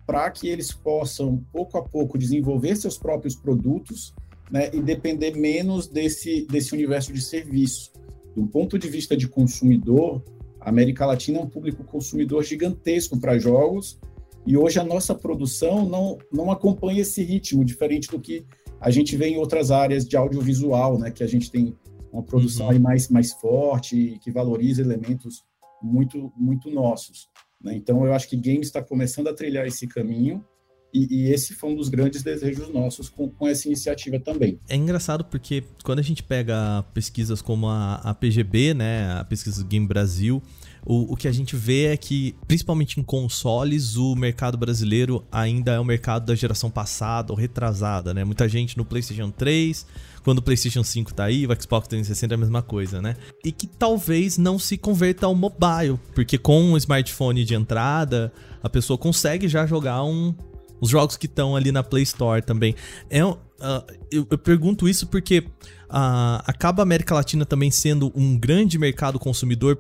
para 0.07 0.31
que 0.31 0.49
eles 0.49 0.73
possam, 0.73 1.45
pouco 1.53 1.77
a 1.77 1.83
pouco, 1.83 2.19
desenvolver 2.19 2.75
seus 2.77 2.97
próprios 2.97 3.37
produtos 3.37 4.15
né, 4.51 4.71
e 4.73 4.81
depender 4.81 5.37
menos 5.37 5.87
desse, 5.87 6.47
desse 6.47 6.75
universo 6.75 7.13
de 7.13 7.21
serviço. 7.21 7.93
Do 8.35 8.47
ponto 8.47 8.79
de 8.79 8.89
vista 8.89 9.17
de 9.17 9.29
consumidor, 9.29 10.25
a 10.59 10.71
América 10.71 11.05
Latina 11.05 11.39
é 11.39 11.43
um 11.43 11.49
público 11.49 11.85
consumidor 11.85 12.43
gigantesco 12.43 13.21
para 13.21 13.39
jogos 13.39 14.01
e 14.47 14.57
hoje 14.57 14.81
a 14.81 14.85
nossa 14.85 15.15
produção 15.15 15.87
não, 15.87 16.19
não 16.33 16.51
acompanha 16.51 17.03
esse 17.03 17.23
ritmo, 17.23 17.65
diferente 17.65 18.09
do 18.09 18.19
que 18.19 18.47
a 18.81 18.91
gente 18.91 19.15
vê 19.15 19.29
em 19.29 19.37
outras 19.37 19.71
áreas 19.71 20.09
de 20.09 20.17
audiovisual, 20.17 20.99
né, 20.99 21.11
que 21.11 21.23
a 21.23 21.27
gente 21.27 21.51
tem 21.51 21.77
uma 22.13 22.23
produção 22.23 22.69
uhum. 22.69 22.79
mais, 22.79 23.09
mais 23.09 23.33
forte, 23.33 24.19
que 24.23 24.31
valoriza 24.31 24.83
elementos 24.83 25.45
muito, 25.83 26.33
muito 26.37 26.71
nossos. 26.71 27.29
Né? 27.63 27.75
Então, 27.75 28.05
eu 28.05 28.13
acho 28.13 28.29
que 28.29 28.37
games 28.37 28.67
está 28.67 28.83
começando 28.83 29.29
a 29.29 29.35
trilhar 29.35 29.67
esse 29.67 29.87
caminho, 29.87 30.45
e, 30.93 31.07
e, 31.09 31.33
esse 31.33 31.55
foi 31.55 31.71
um 31.71 31.77
dos 31.77 31.89
grandes 31.89 32.21
desejos 32.21 32.69
nossos 32.69 33.09
com, 33.09 33.31
com, 33.31 33.47
essa 33.47 33.69
iniciativa 33.69 34.19
também. 34.19 34.59
É 34.69 34.75
engraçado 34.75 35.25
porque 35.25 35.63
quando 35.85 36.01
a 36.01 36.03
gente 36.03 36.21
pega 36.21 36.83
pesquisas 36.93 37.41
como 37.41 37.69
a, 37.69 37.95
a 37.97 38.13
PGB, 38.13 38.75
né, 38.75 39.13
a 39.13 39.25
pesquisa 39.25 39.63
do 39.63 39.69
Game 39.69 39.87
Brasil, 39.87 40.43
o, 40.85 41.13
o 41.13 41.17
que 41.17 41.29
a 41.29 41.33
gente 41.33 41.57
vê 41.57 41.87
é 41.87 41.97
que, 41.97 42.35
principalmente 42.49 42.99
em 42.99 43.03
consoles, 43.03 43.97
o 43.97 44.15
mercado 44.15 44.57
brasileiro 44.57 45.25
ainda 45.31 45.73
é 45.73 45.81
o 45.81 45.85
mercado 45.85 46.27
da 46.27 46.35
geração 46.35 46.71
passada 46.71 47.33
ou 47.33 47.39
retrasada, 47.39 48.15
né? 48.15 48.25
Muita 48.25 48.49
gente 48.49 48.77
no 48.77 48.85
PlayStation 48.85 49.31
3, 49.31 49.87
quando 50.23 50.39
o 50.39 50.43
PlayStation 50.43 50.83
5 50.83 51.13
tá 51.15 51.25
aí, 51.25 51.47
o 51.47 51.63
Xbox 51.63 51.89
360 51.89 52.35
é 52.35 52.37
a 52.37 52.39
mesma 52.39 52.63
coisa, 52.63 53.01
né? 53.01 53.17
E 53.45 53.53
que 53.53 53.67
talvez 53.67 54.39
não 54.39 54.59
se 54.59 54.77
converta 54.79 55.27
ao 55.27 55.35
mobile, 55.35 55.99
porque 56.15 56.39
com 56.39 56.63
um 56.63 56.77
smartphone 56.77 57.45
de 57.45 57.55
entrada, 57.55 58.33
a 58.63 58.69
pessoa 58.69 58.97
consegue 58.97 59.49
já 59.49 59.67
jogar 59.67 60.03
um, 60.05 60.35
os 60.81 60.89
jogos 60.89 61.17
que 61.17 61.27
estão 61.27 61.55
ali 61.55 61.71
na 61.71 61.83
Play 61.83 62.03
Store 62.05 62.43
também. 62.43 62.75
É, 63.09 63.25
uh, 63.25 63.39
eu, 64.11 64.27
eu, 64.31 64.39
pergunto 64.39 64.89
isso 64.89 65.07
porque 65.07 65.41
uh, 65.41 66.41
acaba 66.47 66.83
a 66.83 66.85
América 66.85 67.15
Latina 67.15 67.45
também 67.45 67.71
sendo 67.71 68.11
um 68.15 68.39
grande 68.39 68.79
mercado 68.79 69.19
consumidor 69.19 69.79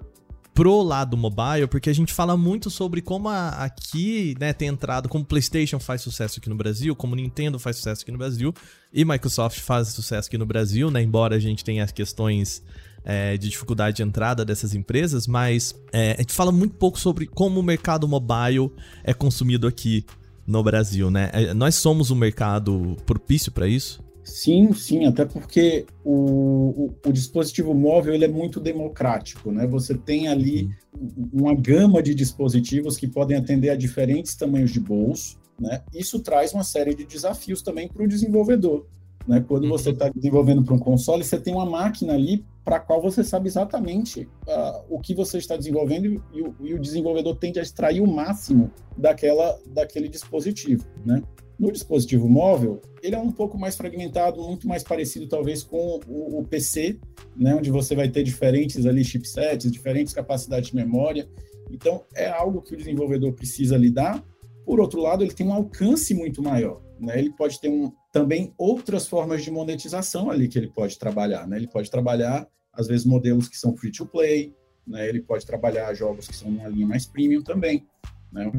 pro 0.54 0.82
lado 0.82 1.16
mobile, 1.16 1.66
porque 1.68 1.90
a 1.90 1.92
gente 1.92 2.12
fala 2.12 2.36
muito 2.36 2.70
sobre 2.70 3.00
como 3.00 3.28
a, 3.28 3.48
aqui, 3.50 4.34
né, 4.38 4.52
tem 4.52 4.68
entrado, 4.68 5.08
como 5.08 5.24
PlayStation 5.24 5.78
faz 5.78 6.02
sucesso 6.02 6.38
aqui 6.38 6.48
no 6.48 6.56
Brasil, 6.56 6.94
como 6.96 7.14
Nintendo 7.14 7.58
faz 7.58 7.76
sucesso 7.76 8.02
aqui 8.02 8.12
no 8.12 8.18
Brasil, 8.18 8.52
e 8.92 9.04
Microsoft 9.04 9.60
faz 9.60 9.88
sucesso 9.88 10.28
aqui 10.28 10.36
no 10.36 10.46
Brasil, 10.46 10.90
né, 10.90 11.02
embora 11.02 11.36
a 11.36 11.38
gente 11.38 11.64
tenha 11.64 11.84
as 11.84 11.92
questões 11.92 12.62
é, 13.04 13.36
de 13.36 13.48
dificuldade 13.48 13.98
de 13.98 14.02
entrada 14.02 14.44
dessas 14.44 14.74
empresas, 14.74 15.26
mas 15.26 15.74
é, 15.92 16.12
a 16.12 16.20
gente 16.20 16.32
fala 16.32 16.52
muito 16.52 16.74
pouco 16.74 16.98
sobre 16.98 17.26
como 17.26 17.60
o 17.60 17.62
mercado 17.62 18.06
mobile 18.06 18.70
é 19.04 19.14
consumido 19.14 19.66
aqui 19.66 20.04
no 20.46 20.62
Brasil, 20.62 21.10
né? 21.10 21.30
É, 21.32 21.54
nós 21.54 21.76
somos 21.76 22.10
um 22.10 22.16
mercado 22.16 22.96
propício 23.06 23.52
para 23.52 23.68
isso? 23.68 24.02
Sim, 24.22 24.72
sim, 24.72 25.06
até 25.06 25.24
porque 25.24 25.86
o, 26.04 26.12
o, 26.12 26.94
o, 27.06 27.12
dispositivo 27.12 27.74
móvel 27.74 28.14
ele 28.14 28.24
é 28.24 28.28
muito 28.28 28.60
democrático, 28.60 29.50
né? 29.50 29.66
Você 29.66 29.94
tem 29.94 30.28
ali 30.28 30.70
uhum. 30.94 31.30
uma 31.32 31.54
gama 31.54 32.02
de 32.02 32.14
dispositivos 32.14 32.96
que 32.96 33.06
podem 33.06 33.36
atender 33.36 33.70
a 33.70 33.76
diferentes 33.76 34.34
tamanhos 34.34 34.70
de 34.70 34.80
bolso, 34.80 35.38
né? 35.58 35.82
Isso 35.94 36.20
traz 36.20 36.52
uma 36.52 36.64
série 36.64 36.94
de 36.94 37.04
desafios 37.04 37.62
também 37.62 37.88
para 37.88 38.02
o 38.02 38.08
desenvolvedor, 38.08 38.86
né? 39.26 39.44
Quando 39.46 39.64
uhum. 39.64 39.70
você 39.70 39.90
está 39.90 40.08
desenvolvendo 40.08 40.62
para 40.62 40.74
um 40.74 40.78
console, 40.78 41.24
você 41.24 41.40
tem 41.40 41.54
uma 41.54 41.66
máquina 41.66 42.12
ali 42.12 42.44
para 42.64 42.76
a 42.76 42.80
qual 42.80 43.00
você 43.00 43.24
sabe 43.24 43.48
exatamente 43.48 44.28
uh, 44.46 44.84
o 44.88 45.00
que 45.00 45.14
você 45.14 45.38
está 45.38 45.56
desenvolvendo 45.56 46.22
e 46.32 46.42
o, 46.42 46.54
e 46.60 46.74
o 46.74 46.78
desenvolvedor 46.78 47.36
tende 47.36 47.58
a 47.58 47.62
extrair 47.62 48.00
o 48.00 48.06
máximo 48.06 48.70
daquela, 48.96 49.58
daquele 49.66 50.08
dispositivo, 50.08 50.84
né? 51.04 51.22
No 51.60 51.70
dispositivo 51.70 52.26
móvel, 52.26 52.80
ele 53.02 53.14
é 53.14 53.18
um 53.18 53.30
pouco 53.30 53.58
mais 53.58 53.76
fragmentado, 53.76 54.42
muito 54.42 54.66
mais 54.66 54.82
parecido 54.82 55.28
talvez 55.28 55.62
com 55.62 56.00
o, 56.08 56.40
o 56.40 56.44
PC, 56.44 56.98
né, 57.36 57.54
onde 57.54 57.70
você 57.70 57.94
vai 57.94 58.08
ter 58.08 58.22
diferentes 58.22 58.86
ali 58.86 59.04
chipsets, 59.04 59.70
diferentes 59.70 60.14
capacidades 60.14 60.70
de 60.70 60.76
memória. 60.76 61.28
Então, 61.70 62.02
é 62.14 62.30
algo 62.30 62.62
que 62.62 62.72
o 62.72 62.76
desenvolvedor 62.78 63.34
precisa 63.34 63.76
lidar. 63.76 64.24
Por 64.64 64.80
outro 64.80 65.02
lado, 65.02 65.22
ele 65.22 65.34
tem 65.34 65.46
um 65.46 65.52
alcance 65.52 66.14
muito 66.14 66.42
maior. 66.42 66.80
Né? 66.98 67.18
Ele 67.18 67.30
pode 67.30 67.60
ter 67.60 67.68
um, 67.68 67.92
também 68.10 68.54
outras 68.56 69.06
formas 69.06 69.44
de 69.44 69.50
monetização 69.50 70.30
ali 70.30 70.48
que 70.48 70.58
ele 70.58 70.68
pode 70.68 70.98
trabalhar. 70.98 71.46
Né? 71.46 71.58
Ele 71.58 71.68
pode 71.68 71.90
trabalhar, 71.90 72.48
às 72.72 72.86
vezes, 72.86 73.04
modelos 73.04 73.50
que 73.50 73.58
são 73.58 73.76
free 73.76 73.92
to 73.92 74.06
play, 74.06 74.54
né? 74.86 75.06
ele 75.06 75.20
pode 75.20 75.44
trabalhar 75.44 75.92
jogos 75.92 76.26
que 76.26 76.34
são 76.34 76.48
uma 76.48 76.68
linha 76.68 76.86
mais 76.86 77.04
premium 77.04 77.42
também. 77.42 77.86
Né? 78.32 78.50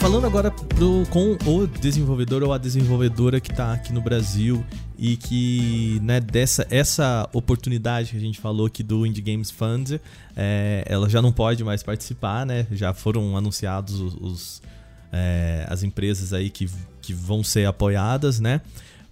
Falando 0.00 0.24
agora 0.24 0.50
com 1.10 1.36
o 1.46 1.66
desenvolvedor 1.66 2.42
ou 2.42 2.54
a 2.54 2.58
desenvolvedora 2.58 3.38
que 3.38 3.50
está 3.50 3.74
aqui 3.74 3.92
no 3.92 4.00
Brasil 4.00 4.64
e 4.98 5.14
que, 5.14 6.00
né, 6.02 6.18
dessa 6.18 6.66
essa 6.70 7.28
oportunidade 7.34 8.12
que 8.12 8.16
a 8.16 8.20
gente 8.20 8.40
falou 8.40 8.66
aqui 8.66 8.82
do 8.82 9.04
Indie 9.04 9.20
Games 9.20 9.50
Fund, 9.50 10.00
é, 10.34 10.84
ela 10.86 11.06
já 11.06 11.20
não 11.20 11.30
pode 11.30 11.62
mais 11.62 11.82
participar, 11.82 12.46
né? 12.46 12.66
Já 12.72 12.94
foram 12.94 13.36
anunciados 13.36 14.00
os, 14.00 14.14
os 14.14 14.62
é, 15.12 15.66
as 15.68 15.82
empresas 15.82 16.32
aí 16.32 16.48
que, 16.48 16.66
que 17.02 17.12
vão 17.12 17.44
ser 17.44 17.66
apoiadas, 17.66 18.40
né? 18.40 18.62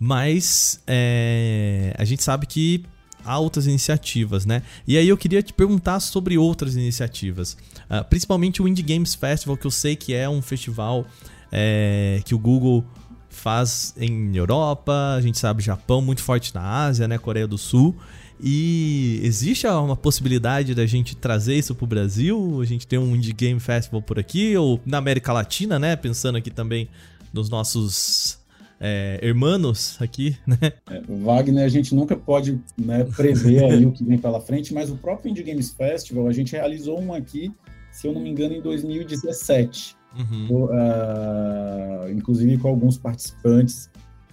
Mas 0.00 0.82
é, 0.86 1.94
a 1.98 2.04
gente 2.06 2.22
sabe 2.22 2.46
que 2.46 2.82
outras 3.26 3.66
iniciativas, 3.66 4.46
né? 4.46 4.62
E 4.86 4.96
aí 4.96 5.08
eu 5.08 5.16
queria 5.16 5.42
te 5.42 5.52
perguntar 5.52 6.00
sobre 6.00 6.38
outras 6.38 6.76
iniciativas, 6.76 7.56
uh, 7.90 8.04
principalmente 8.08 8.62
o 8.62 8.68
Indie 8.68 8.82
Games 8.82 9.14
Festival, 9.14 9.56
que 9.56 9.66
eu 9.66 9.70
sei 9.70 9.96
que 9.96 10.14
é 10.14 10.28
um 10.28 10.40
festival 10.40 11.06
é, 11.50 12.20
que 12.24 12.34
o 12.34 12.38
Google 12.38 12.84
faz 13.28 13.94
em 13.96 14.36
Europa, 14.36 15.14
a 15.16 15.20
gente 15.20 15.38
sabe 15.38 15.62
Japão, 15.62 16.00
muito 16.00 16.22
forte 16.22 16.54
na 16.54 16.86
Ásia, 16.86 17.06
né? 17.06 17.18
Coreia 17.18 17.46
do 17.46 17.58
Sul. 17.58 17.96
E 18.40 19.20
existe 19.22 19.66
uma 19.66 19.96
possibilidade 19.96 20.74
da 20.74 20.86
gente 20.86 21.16
trazer 21.16 21.56
isso 21.56 21.74
para 21.74 21.84
o 21.84 21.88
Brasil? 21.88 22.60
A 22.60 22.64
gente 22.64 22.86
ter 22.86 22.98
um 22.98 23.16
Indie 23.16 23.32
Game 23.32 23.58
Festival 23.58 24.00
por 24.00 24.18
aqui, 24.18 24.56
ou 24.56 24.80
na 24.86 24.98
América 24.98 25.32
Latina, 25.32 25.78
né? 25.78 25.96
Pensando 25.96 26.38
aqui 26.38 26.50
também 26.50 26.88
nos 27.32 27.48
nossos 27.48 28.38
é, 28.80 29.18
hermanos 29.22 29.96
aqui, 30.00 30.36
né? 30.46 30.56
É, 30.90 31.00
Wagner, 31.08 31.64
a 31.64 31.68
gente 31.68 31.94
nunca 31.94 32.16
pode 32.16 32.60
né, 32.76 33.04
prever 33.04 33.64
aí 33.64 33.84
o 33.84 33.92
que 33.92 34.04
vem 34.04 34.18
pela 34.18 34.40
frente, 34.40 34.72
mas 34.72 34.90
o 34.90 34.96
próprio 34.96 35.30
Indie 35.30 35.42
Games 35.42 35.70
Festival, 35.70 36.28
a 36.28 36.32
gente 36.32 36.52
realizou 36.52 37.00
um 37.00 37.12
aqui, 37.12 37.52
se 37.90 38.06
eu 38.06 38.12
não 38.12 38.20
me 38.20 38.30
engano, 38.30 38.54
em 38.54 38.62
2017. 38.62 39.96
Uhum. 40.16 40.64
Uh, 40.64 42.10
inclusive 42.10 42.56
com 42.58 42.68
alguns 42.68 42.96
participantes 42.96 43.90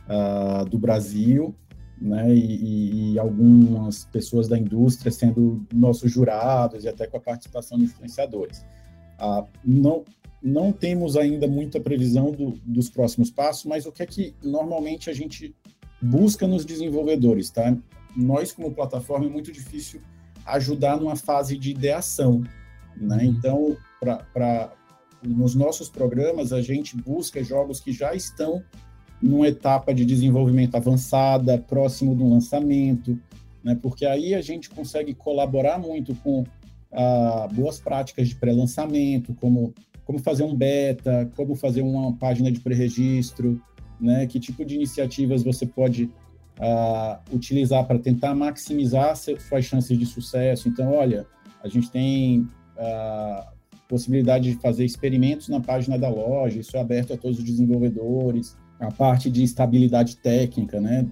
uh, 0.07 0.65
do 0.65 0.77
Brasil, 0.77 1.53
né, 1.99 2.33
e, 2.33 3.13
e, 3.13 3.19
algumas 3.19 4.05
pessoas 4.05 4.49
da 4.49 4.57
indústria 4.57 5.11
sendo 5.11 5.65
nossos 5.73 6.11
jurados 6.11 6.83
e 6.83 6.89
até 6.89 7.07
com 7.07 7.17
a 7.17 7.21
participação 7.21 7.77
de 7.77 7.85
influenciadores. 7.85 8.65
Uh, 9.19 9.47
não, 9.63 10.03
não 10.45 10.71
temos 10.71 11.17
ainda 11.17 11.47
muita 11.47 11.79
previsão 11.79 12.31
do, 12.31 12.51
dos 12.63 12.87
próximos 12.87 13.31
passos, 13.31 13.65
mas 13.65 13.87
o 13.87 13.91
que 13.91 14.03
é 14.03 14.05
que 14.05 14.35
normalmente 14.43 15.09
a 15.09 15.13
gente 15.13 15.55
busca 15.99 16.45
nos 16.45 16.63
desenvolvedores, 16.63 17.49
tá? 17.49 17.75
Nós, 18.15 18.51
como 18.51 18.71
plataforma, 18.71 19.25
é 19.25 19.29
muito 19.29 19.51
difícil 19.51 19.99
ajudar 20.45 20.97
numa 20.97 21.15
fase 21.15 21.57
de 21.57 21.71
ideação, 21.71 22.43
né? 22.95 23.17
Uhum. 23.17 23.23
Então, 23.23 23.77
para 24.31 24.71
nos 25.23 25.55
nossos 25.55 25.89
programas, 25.89 26.53
a 26.53 26.61
gente 26.61 26.95
busca 26.95 27.43
jogos 27.43 27.79
que 27.79 27.91
já 27.91 28.13
estão 28.13 28.63
numa 29.19 29.47
etapa 29.47 29.95
de 29.95 30.05
desenvolvimento 30.05 30.75
avançada, 30.75 31.57
próximo 31.57 32.13
do 32.13 32.29
lançamento, 32.29 33.19
né? 33.63 33.73
Porque 33.81 34.05
aí 34.05 34.35
a 34.35 34.41
gente 34.41 34.69
consegue 34.69 35.15
colaborar 35.15 35.79
muito 35.79 36.13
com 36.13 36.43
ah, 36.91 37.47
boas 37.51 37.79
práticas 37.79 38.29
de 38.29 38.35
pré-lançamento, 38.35 39.33
como 39.33 39.73
como 40.05 40.19
fazer 40.19 40.43
um 40.43 40.55
beta, 40.55 41.29
como 41.35 41.55
fazer 41.55 41.81
uma 41.81 42.15
página 42.15 42.51
de 42.51 42.59
pré-registro, 42.59 43.61
né? 43.99 44.25
Que 44.27 44.39
tipo 44.39 44.63
de 44.63 44.75
iniciativas 44.75 45.43
você 45.43 45.65
pode 45.65 46.09
uh, 46.59 47.35
utilizar 47.35 47.85
para 47.85 47.99
tentar 47.99 48.35
maximizar 48.35 49.15
suas 49.15 49.65
chances 49.65 49.97
de 49.97 50.05
sucesso. 50.05 50.69
Então, 50.69 50.93
olha, 50.93 51.25
a 51.63 51.67
gente 51.67 51.89
tem 51.89 52.41
uh, 52.77 53.55
possibilidade 53.89 54.51
de 54.51 54.59
fazer 54.59 54.85
experimentos 54.85 55.49
na 55.49 55.59
página 55.59 55.97
da 55.97 56.07
loja, 56.07 56.59
isso 56.59 56.77
é 56.77 56.79
aberto 56.79 57.13
a 57.13 57.17
todos 57.17 57.39
os 57.39 57.43
desenvolvedores. 57.43 58.55
A 58.77 58.91
parte 58.91 59.29
de 59.31 59.41
estabilidade 59.41 60.17
técnica, 60.17 60.81
né? 60.81 61.07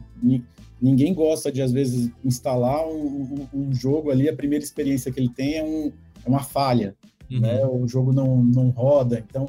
Ninguém 0.81 1.13
gosta 1.13 1.49
de, 1.49 1.61
às 1.61 1.71
vezes, 1.71 2.11
instalar 2.23 2.85
um, 2.85 2.91
um, 2.93 3.47
um 3.53 3.73
jogo 3.73 4.11
ali, 4.11 4.27
a 4.27 4.35
primeira 4.35 4.63
experiência 4.63 5.09
que 5.13 5.17
ele 5.17 5.29
tem 5.29 5.55
é, 5.55 5.63
um, 5.63 5.93
é 6.25 6.29
uma 6.29 6.43
falha 6.43 6.93
uhum. 7.31 7.39
né? 7.39 7.65
O 7.65 7.87
jogo 7.87 8.11
não, 8.13 8.43
não 8.43 8.69
roda. 8.69 9.23
Então, 9.27 9.47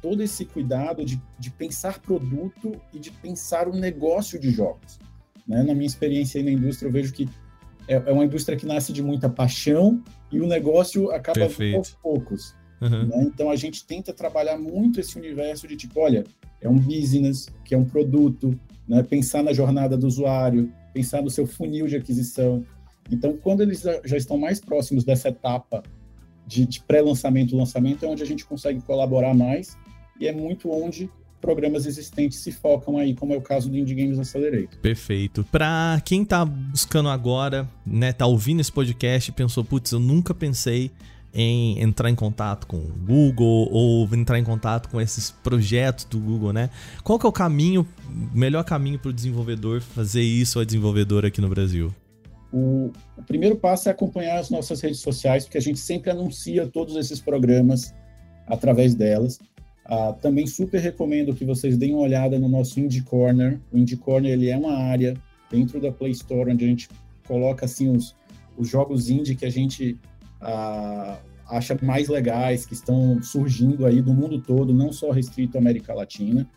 todo 0.00 0.22
esse 0.22 0.44
cuidado 0.44 1.04
de, 1.04 1.20
de 1.38 1.50
pensar 1.50 1.98
produto 2.00 2.80
e 2.92 2.98
de 2.98 3.10
pensar 3.10 3.68
o 3.68 3.72
negócio 3.72 4.38
de 4.38 4.50
jogos. 4.50 4.98
Né? 5.46 5.62
Na 5.62 5.74
minha 5.74 5.86
experiência 5.86 6.38
aí 6.38 6.44
na 6.44 6.52
indústria, 6.52 6.88
eu 6.88 6.92
vejo 6.92 7.12
que 7.12 7.28
é, 7.86 7.94
é 7.94 8.12
uma 8.12 8.24
indústria 8.24 8.56
que 8.56 8.66
nasce 8.66 8.92
de 8.92 9.02
muita 9.02 9.28
paixão 9.28 10.02
e 10.30 10.40
o 10.40 10.46
negócio 10.46 11.10
acaba 11.10 11.40
aos 11.74 11.90
poucos. 12.02 12.54
Uhum. 12.80 13.06
Né? 13.06 13.22
Então, 13.22 13.50
a 13.50 13.56
gente 13.56 13.84
tenta 13.84 14.12
trabalhar 14.12 14.58
muito 14.58 15.00
esse 15.00 15.18
universo 15.18 15.66
de 15.66 15.76
tipo, 15.76 16.00
olha, 16.00 16.24
é 16.60 16.68
um 16.68 16.78
business, 16.78 17.48
que 17.64 17.74
é 17.74 17.78
um 17.78 17.84
produto, 17.84 18.58
né? 18.86 19.02
pensar 19.02 19.42
na 19.42 19.52
jornada 19.52 19.96
do 19.96 20.06
usuário, 20.06 20.72
pensar 20.92 21.22
no 21.22 21.30
seu 21.30 21.46
funil 21.46 21.86
de 21.86 21.96
aquisição. 21.96 22.64
Então, 23.10 23.36
quando 23.36 23.62
eles 23.62 23.82
já 24.04 24.16
estão 24.16 24.36
mais 24.36 24.60
próximos 24.60 25.02
dessa 25.02 25.30
etapa 25.30 25.82
de, 26.48 26.66
de 26.66 26.80
pré-lançamento 26.80 27.54
lançamento 27.54 28.04
é 28.04 28.08
onde 28.08 28.22
a 28.22 28.26
gente 28.26 28.44
consegue 28.44 28.80
colaborar 28.80 29.34
mais 29.34 29.76
e 30.18 30.26
é 30.26 30.32
muito 30.32 30.70
onde 30.70 31.10
programas 31.40 31.86
existentes 31.86 32.38
se 32.38 32.50
focam 32.50 32.96
aí, 32.96 33.14
como 33.14 33.32
é 33.32 33.36
o 33.36 33.40
caso 33.40 33.70
do 33.70 33.76
Indie 33.76 33.94
Games 33.94 34.18
Accelerator. 34.18 34.76
Perfeito. 34.80 35.44
Para 35.52 36.00
quem 36.04 36.24
tá 36.24 36.44
buscando 36.44 37.08
agora, 37.10 37.68
né, 37.86 38.12
tá 38.12 38.26
ouvindo 38.26 38.60
esse 38.60 38.72
podcast 38.72 39.30
e 39.30 39.34
pensou, 39.34 39.62
putz, 39.62 39.92
eu 39.92 40.00
nunca 40.00 40.34
pensei 40.34 40.90
em 41.32 41.80
entrar 41.80 42.10
em 42.10 42.14
contato 42.14 42.66
com 42.66 42.78
o 42.78 42.92
Google 43.06 43.68
ou 43.70 44.08
entrar 44.14 44.38
em 44.38 44.44
contato 44.44 44.88
com 44.88 45.00
esses 45.00 45.30
projetos 45.30 46.04
do 46.06 46.18
Google, 46.18 46.52
né? 46.54 46.70
Qual 47.04 47.18
que 47.18 47.26
é 47.26 47.28
o 47.28 47.32
caminho, 47.32 47.86
melhor 48.34 48.64
caminho 48.64 48.98
para 48.98 49.10
o 49.10 49.12
desenvolvedor 49.12 49.82
fazer 49.82 50.22
isso, 50.22 50.58
a 50.58 50.64
desenvolvedora 50.64 51.28
aqui 51.28 51.40
no 51.40 51.48
Brasil? 51.48 51.94
O, 52.52 52.90
o, 53.16 53.22
primeiro 53.22 53.56
passo 53.56 53.88
é 53.88 53.92
acompanhar 53.92 54.38
as 54.38 54.48
nossas 54.48 54.80
redes 54.80 55.00
sociais, 55.00 55.44
porque 55.44 55.58
a 55.58 55.62
gente 55.62 55.78
sempre 55.78 56.10
anuncia 56.10 56.66
todos 56.66 56.96
esses 56.96 57.20
programas 57.20 57.94
através 58.46 58.94
delas. 58.94 59.38
Ah, 59.84 60.14
também 60.20 60.46
super 60.46 60.80
recomendo 60.80 61.34
que 61.34 61.44
vocês 61.44 61.76
deem 61.76 61.94
uma 61.94 62.02
olhada 62.02 62.38
no 62.38 62.48
nosso 62.48 62.80
Indie 62.80 63.02
Corner. 63.02 63.60
O 63.72 63.78
Indie 63.78 63.96
Corner 63.96 64.32
ele 64.32 64.48
é 64.48 64.56
uma 64.56 64.76
área 64.76 65.14
dentro 65.50 65.80
da 65.80 65.92
Play 65.92 66.12
Store 66.12 66.50
onde 66.50 66.64
a 66.64 66.68
gente 66.68 66.88
coloca 67.26 67.66
assim 67.66 67.94
os, 67.94 68.14
os 68.56 68.68
jogos 68.68 69.10
indie 69.10 69.34
que 69.34 69.46
a 69.46 69.50
gente 69.50 69.98
ah, 70.40 71.18
acha 71.48 71.76
mais 71.82 72.08
legais, 72.08 72.66
que 72.66 72.74
estão 72.74 73.22
surgindo 73.22 73.86
aí 73.86 74.02
do 74.02 74.12
mundo 74.12 74.40
todo, 74.40 74.72
não 74.72 74.92
só 74.92 75.10
restrito 75.10 75.56
à 75.56 75.60
América 75.60 75.94
Latina. 75.94 76.48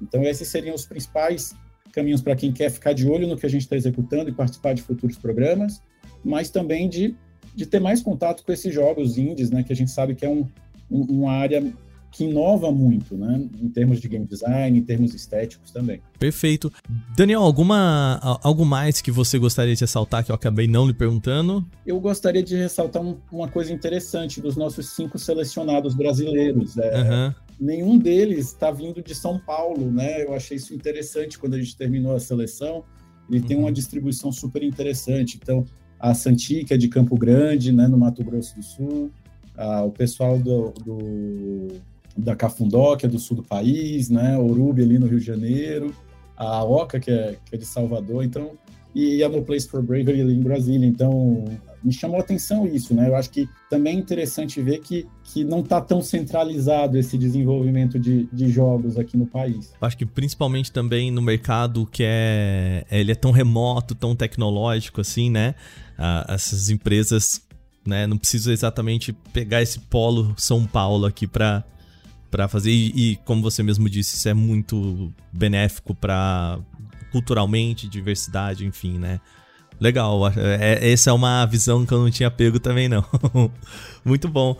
Então 0.00 0.22
esses 0.22 0.48
seriam 0.48 0.74
os 0.74 0.86
principais 0.86 1.54
caminhos 1.92 2.22
para 2.22 2.36
quem 2.36 2.52
quer 2.52 2.70
ficar 2.70 2.92
de 2.92 3.08
olho 3.08 3.26
no 3.26 3.36
que 3.36 3.46
a 3.46 3.48
gente 3.48 3.62
está 3.62 3.76
executando 3.76 4.30
e 4.30 4.32
participar 4.32 4.74
de 4.74 4.82
futuros 4.82 5.16
programas, 5.16 5.82
mas 6.24 6.50
também 6.50 6.88
de, 6.88 7.14
de 7.54 7.66
ter 7.66 7.80
mais 7.80 8.02
contato 8.02 8.44
com 8.44 8.52
esses 8.52 8.72
jogos 8.72 9.18
indies, 9.18 9.50
né, 9.50 9.62
que 9.62 9.72
a 9.72 9.76
gente 9.76 9.90
sabe 9.90 10.14
que 10.14 10.24
é 10.24 10.28
um, 10.28 10.46
um, 10.90 11.02
uma 11.02 11.32
área 11.32 11.72
que 12.12 12.24
inova 12.24 12.72
muito, 12.72 13.16
né, 13.16 13.48
em 13.62 13.68
termos 13.68 14.00
de 14.00 14.08
game 14.08 14.26
design, 14.26 14.76
em 14.76 14.82
termos 14.82 15.14
estéticos 15.14 15.70
também. 15.70 16.02
Perfeito. 16.18 16.72
Daniel, 17.16 17.40
alguma 17.42 18.18
algo 18.42 18.64
mais 18.64 19.00
que 19.00 19.12
você 19.12 19.38
gostaria 19.38 19.74
de 19.74 19.80
ressaltar 19.80 20.24
que 20.24 20.32
eu 20.32 20.34
acabei 20.34 20.66
não 20.66 20.86
lhe 20.86 20.92
perguntando? 20.92 21.64
Eu 21.86 22.00
gostaria 22.00 22.42
de 22.42 22.56
ressaltar 22.56 23.00
um, 23.00 23.16
uma 23.30 23.46
coisa 23.46 23.72
interessante 23.72 24.40
dos 24.40 24.56
nossos 24.56 24.90
cinco 24.90 25.18
selecionados 25.18 25.94
brasileiros. 25.94 26.76
É, 26.78 27.00
uhum 27.00 27.34
nenhum 27.60 27.98
deles 27.98 28.46
está 28.46 28.70
vindo 28.70 29.02
de 29.02 29.14
São 29.14 29.38
Paulo, 29.38 29.90
né? 29.90 30.24
Eu 30.24 30.34
achei 30.34 30.56
isso 30.56 30.74
interessante 30.74 31.38
quando 31.38 31.54
a 31.54 31.58
gente 31.58 31.76
terminou 31.76 32.14
a 32.14 32.20
seleção. 32.20 32.84
Ele 33.28 33.40
uhum. 33.40 33.46
tem 33.46 33.56
uma 33.56 33.66
uhum. 33.66 33.72
distribuição 33.72 34.32
super 34.32 34.62
interessante. 34.62 35.38
Então, 35.40 35.64
a 35.98 36.14
Santica 36.14 36.74
é 36.74 36.78
de 36.78 36.88
Campo 36.88 37.16
Grande, 37.16 37.70
né, 37.72 37.86
no 37.86 37.98
Mato 37.98 38.24
Grosso 38.24 38.56
do 38.56 38.62
Sul, 38.62 39.10
ah, 39.54 39.84
o 39.84 39.90
pessoal 39.90 40.38
do, 40.38 40.72
do, 40.82 41.68
da 42.16 42.34
Cafundó, 42.34 42.96
que 42.96 43.04
é 43.04 43.08
do 43.08 43.18
sul 43.18 43.36
do 43.36 43.42
país, 43.42 44.08
né, 44.08 44.38
Urube 44.38 44.82
ali 44.82 44.98
no 44.98 45.06
Rio 45.06 45.20
de 45.20 45.26
Janeiro, 45.26 45.94
a 46.34 46.64
Oca, 46.64 46.98
que 46.98 47.10
é, 47.10 47.36
que 47.44 47.54
é 47.54 47.58
de 47.58 47.66
Salvador, 47.66 48.24
então, 48.24 48.52
e 48.94 49.22
a 49.22 49.28
No 49.28 49.42
Place 49.42 49.68
for 49.68 49.82
Bravery 49.82 50.22
ali 50.22 50.34
em 50.34 50.40
Brasília. 50.40 50.86
Então, 50.86 51.44
me 51.82 51.92
chamou 51.92 52.18
a 52.18 52.20
atenção 52.20 52.66
isso, 52.66 52.94
né? 52.94 53.08
Eu 53.08 53.16
acho 53.16 53.30
que 53.30 53.48
também 53.68 53.96
é 53.96 53.98
interessante 53.98 54.60
ver 54.60 54.80
que, 54.80 55.06
que 55.24 55.44
não 55.44 55.60
está 55.60 55.80
tão 55.80 56.02
centralizado 56.02 56.98
esse 56.98 57.16
desenvolvimento 57.16 57.98
de, 57.98 58.28
de 58.32 58.50
jogos 58.50 58.98
aqui 58.98 59.16
no 59.16 59.26
país. 59.26 59.72
Acho 59.80 59.96
que 59.96 60.06
principalmente 60.06 60.70
também 60.70 61.10
no 61.10 61.22
mercado 61.22 61.86
que 61.86 62.02
é 62.06 62.84
ele 62.90 63.12
é 63.12 63.14
tão 63.14 63.30
remoto, 63.30 63.94
tão 63.94 64.14
tecnológico 64.14 65.00
assim, 65.00 65.30
né? 65.30 65.54
Ah, 65.98 66.26
essas 66.28 66.70
empresas, 66.70 67.42
né? 67.86 68.06
Não 68.06 68.18
precisam 68.18 68.52
exatamente 68.52 69.12
pegar 69.32 69.62
esse 69.62 69.78
polo 69.80 70.34
São 70.36 70.66
Paulo 70.66 71.06
aqui 71.06 71.26
para 71.26 71.64
para 72.30 72.46
fazer 72.46 72.70
e, 72.70 72.92
e, 72.94 73.16
como 73.24 73.42
você 73.42 73.60
mesmo 73.60 73.88
disse, 73.88 74.14
isso 74.14 74.28
é 74.28 74.34
muito 74.34 75.12
benéfico 75.32 75.92
para 75.92 76.60
culturalmente, 77.10 77.88
diversidade, 77.88 78.64
enfim, 78.64 78.98
né? 78.98 79.20
Legal, 79.80 80.28
é, 80.28 80.74
é, 80.74 80.92
essa 80.92 81.08
é 81.08 81.12
uma 81.12 81.46
visão 81.46 81.86
que 81.86 81.92
eu 81.92 82.00
não 82.00 82.10
tinha 82.10 82.30
pego 82.30 82.60
também 82.60 82.86
não. 82.86 83.02
muito 84.04 84.28
bom. 84.28 84.54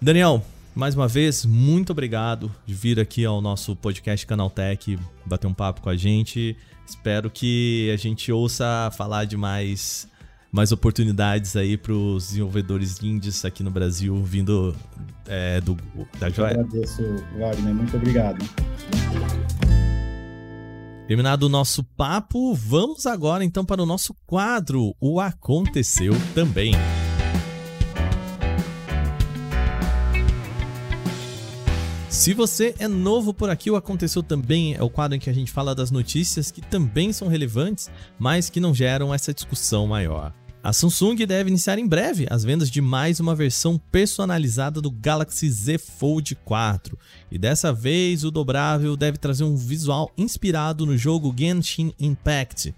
Daniel, 0.00 0.44
mais 0.74 0.94
uma 0.94 1.08
vez, 1.08 1.46
muito 1.46 1.90
obrigado 1.90 2.52
de 2.66 2.74
vir 2.74 3.00
aqui 3.00 3.24
ao 3.24 3.40
nosso 3.40 3.74
podcast 3.74 4.26
Canaltech, 4.26 4.98
bater 5.24 5.46
um 5.46 5.54
papo 5.54 5.80
com 5.80 5.88
a 5.88 5.96
gente. 5.96 6.54
Espero 6.86 7.30
que 7.30 7.90
a 7.94 7.96
gente 7.96 8.30
ouça 8.30 8.90
falar 8.94 9.24
de 9.24 9.38
mais, 9.38 10.06
mais 10.50 10.70
oportunidades 10.70 11.56
aí 11.56 11.78
para 11.78 11.94
os 11.94 12.28
desenvolvedores 12.28 13.02
indies 13.02 13.46
aqui 13.46 13.62
no 13.62 13.70
Brasil, 13.70 14.22
vindo 14.22 14.76
é, 15.26 15.62
do, 15.62 15.78
da 16.18 16.28
Joia. 16.28 16.60
Agradeço, 16.60 17.02
Wagner, 17.38 17.74
muito 17.74 17.96
obrigado. 17.96 18.44
Terminado 21.12 21.44
o 21.44 21.48
nosso 21.50 21.84
papo, 21.84 22.54
vamos 22.54 23.04
agora 23.04 23.44
então 23.44 23.66
para 23.66 23.82
o 23.82 23.84
nosso 23.84 24.14
quadro 24.26 24.96
O 24.98 25.20
Aconteceu 25.20 26.14
Também. 26.34 26.72
Se 32.08 32.32
você 32.32 32.74
é 32.78 32.88
novo 32.88 33.34
por 33.34 33.50
aqui, 33.50 33.70
o 33.70 33.76
Aconteceu 33.76 34.22
Também 34.22 34.72
é 34.72 34.82
o 34.82 34.88
quadro 34.88 35.14
em 35.14 35.20
que 35.20 35.28
a 35.28 35.34
gente 35.34 35.52
fala 35.52 35.74
das 35.74 35.90
notícias 35.90 36.50
que 36.50 36.62
também 36.62 37.12
são 37.12 37.28
relevantes, 37.28 37.90
mas 38.18 38.48
que 38.48 38.58
não 38.58 38.74
geram 38.74 39.12
essa 39.12 39.34
discussão 39.34 39.86
maior. 39.86 40.32
A 40.64 40.72
Samsung 40.72 41.16
deve 41.26 41.50
iniciar 41.50 41.76
em 41.76 41.86
breve 41.88 42.24
as 42.30 42.44
vendas 42.44 42.70
de 42.70 42.80
mais 42.80 43.18
uma 43.18 43.34
versão 43.34 43.76
personalizada 43.90 44.80
do 44.80 44.92
Galaxy 44.92 45.50
Z 45.50 45.76
Fold 45.78 46.36
4. 46.36 46.96
E 47.32 47.36
dessa 47.36 47.72
vez 47.72 48.22
o 48.22 48.30
dobrável 48.30 48.96
deve 48.96 49.18
trazer 49.18 49.42
um 49.42 49.56
visual 49.56 50.12
inspirado 50.16 50.86
no 50.86 50.96
jogo 50.96 51.34
Genshin 51.36 51.92
Impact. 51.98 52.72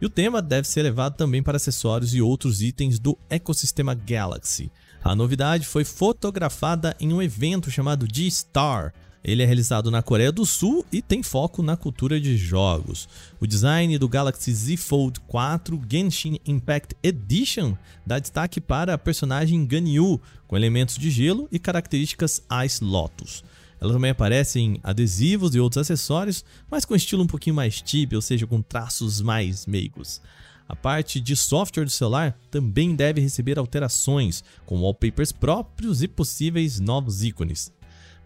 E 0.00 0.06
o 0.06 0.10
tema 0.10 0.42
deve 0.42 0.66
ser 0.66 0.82
levado 0.82 1.14
também 1.14 1.40
para 1.40 1.58
acessórios 1.58 2.12
e 2.12 2.20
outros 2.20 2.60
itens 2.60 2.98
do 2.98 3.16
ecossistema 3.30 3.94
Galaxy. 3.94 4.68
A 5.04 5.14
novidade 5.14 5.64
foi 5.64 5.84
fotografada 5.84 6.96
em 6.98 7.12
um 7.12 7.22
evento 7.22 7.70
chamado 7.70 8.08
G-Star, 8.12 8.92
ele 9.28 9.42
é 9.42 9.46
realizado 9.46 9.90
na 9.90 10.02
Coreia 10.02 10.32
do 10.32 10.46
Sul 10.46 10.84
e 10.90 11.02
tem 11.02 11.22
foco 11.22 11.62
na 11.62 11.76
cultura 11.76 12.18
de 12.20 12.36
jogos. 12.36 13.08
O 13.38 13.46
design 13.46 13.98
do 13.98 14.08
Galaxy 14.08 14.52
Z 14.52 14.76
Fold 14.78 15.20
4 15.20 15.80
Genshin 15.88 16.38
Impact 16.46 16.96
Edition 17.02 17.76
dá 18.06 18.18
destaque 18.18 18.60
para 18.60 18.94
a 18.94 18.98
personagem 18.98 19.66
Ganyu, 19.66 20.20
com 20.46 20.56
elementos 20.56 20.96
de 20.96 21.10
gelo 21.10 21.46
e 21.52 21.58
características 21.58 22.42
Ice 22.64 22.82
Lotus. 22.82 23.44
Ela 23.80 23.92
também 23.92 24.10
aparece 24.10 24.58
em 24.58 24.80
adesivos 24.82 25.54
e 25.54 25.60
outros 25.60 25.82
acessórios, 25.82 26.44
mas 26.70 26.84
com 26.84 26.96
estilo 26.96 27.22
um 27.22 27.26
pouquinho 27.26 27.54
mais 27.54 27.80
tibia, 27.80 28.18
ou 28.18 28.22
seja, 28.22 28.46
com 28.46 28.62
traços 28.62 29.20
mais 29.20 29.66
meigos. 29.66 30.20
A 30.68 30.74
parte 30.74 31.20
de 31.20 31.34
software 31.34 31.84
do 31.84 31.90
celular 31.90 32.38
também 32.50 32.94
deve 32.94 33.20
receber 33.20 33.58
alterações, 33.58 34.42
com 34.66 34.80
wallpapers 34.80 35.32
próprios 35.32 36.02
e 36.02 36.08
possíveis 36.08 36.80
novos 36.80 37.22
ícones. 37.22 37.72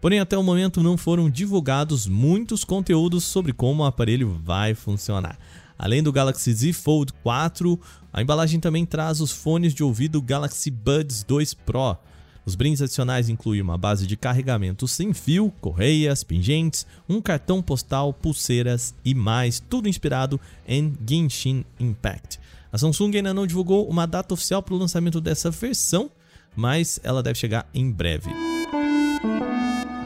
Porém, 0.03 0.19
até 0.19 0.37
o 0.37 0.43
momento 0.43 0.83
não 0.83 0.97
foram 0.97 1.29
divulgados 1.29 2.07
muitos 2.07 2.65
conteúdos 2.65 3.23
sobre 3.23 3.53
como 3.53 3.83
o 3.83 3.85
aparelho 3.85 4.37
vai 4.43 4.75
funcionar. 4.75 5.39
Além 5.79 6.03
do 6.03 6.11
Galaxy 6.11 6.53
Z 6.53 6.73
Fold 6.73 7.13
4, 7.23 7.79
a 8.11 8.21
embalagem 8.21 8.59
também 8.59 8.85
traz 8.85 9.21
os 9.21 9.31
fones 9.31 9.73
de 9.73 9.81
ouvido 9.81 10.21
Galaxy 10.21 10.69
Buds 10.69 11.23
2 11.23 11.53
Pro. 11.53 11.95
Os 12.45 12.53
brindes 12.53 12.81
adicionais 12.81 13.29
incluem 13.29 13.61
uma 13.61 13.77
base 13.77 14.05
de 14.05 14.17
carregamento 14.17 14.89
sem 14.89 15.13
fio, 15.13 15.53
correias, 15.61 16.21
pingentes, 16.21 16.85
um 17.07 17.21
cartão 17.21 17.61
postal, 17.61 18.13
pulseiras 18.13 18.93
e 19.05 19.15
mais, 19.15 19.61
tudo 19.61 19.87
inspirado 19.87 20.37
em 20.67 20.93
Genshin 21.07 21.63
Impact. 21.79 22.41
A 22.73 22.77
Samsung 22.77 23.15
ainda 23.15 23.33
não 23.33 23.47
divulgou 23.47 23.87
uma 23.87 24.05
data 24.05 24.33
oficial 24.33 24.61
para 24.61 24.73
o 24.73 24.77
lançamento 24.77 25.21
dessa 25.21 25.49
versão, 25.49 26.11
mas 26.53 26.99
ela 27.05 27.23
deve 27.23 27.39
chegar 27.39 27.69
em 27.73 27.89
breve. 27.89 28.52